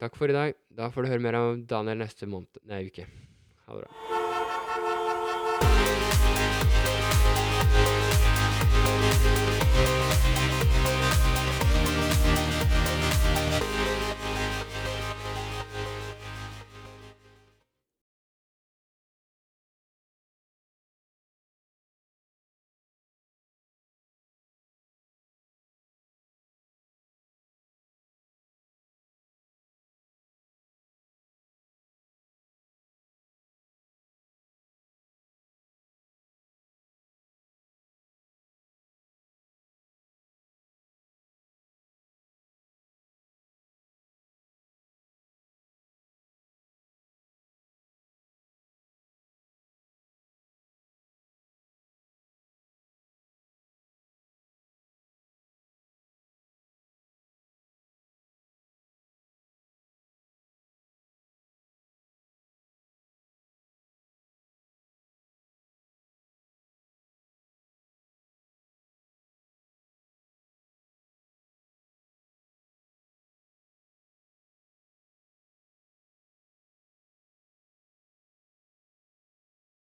Takk 0.03 0.19
for 0.19 0.27
i 0.27 0.35
dag. 0.35 0.59
Da 0.75 0.91
får 0.91 1.07
du 1.07 1.13
høre 1.13 1.23
mer 1.23 1.39
av 1.39 1.63
Daniel 1.71 2.03
neste 2.03 2.27
måned 2.27 2.59
Nei, 2.67 2.83
uke. 2.91 3.07
Ha 3.65 3.79
det 3.79 3.87
bra. 3.87 4.14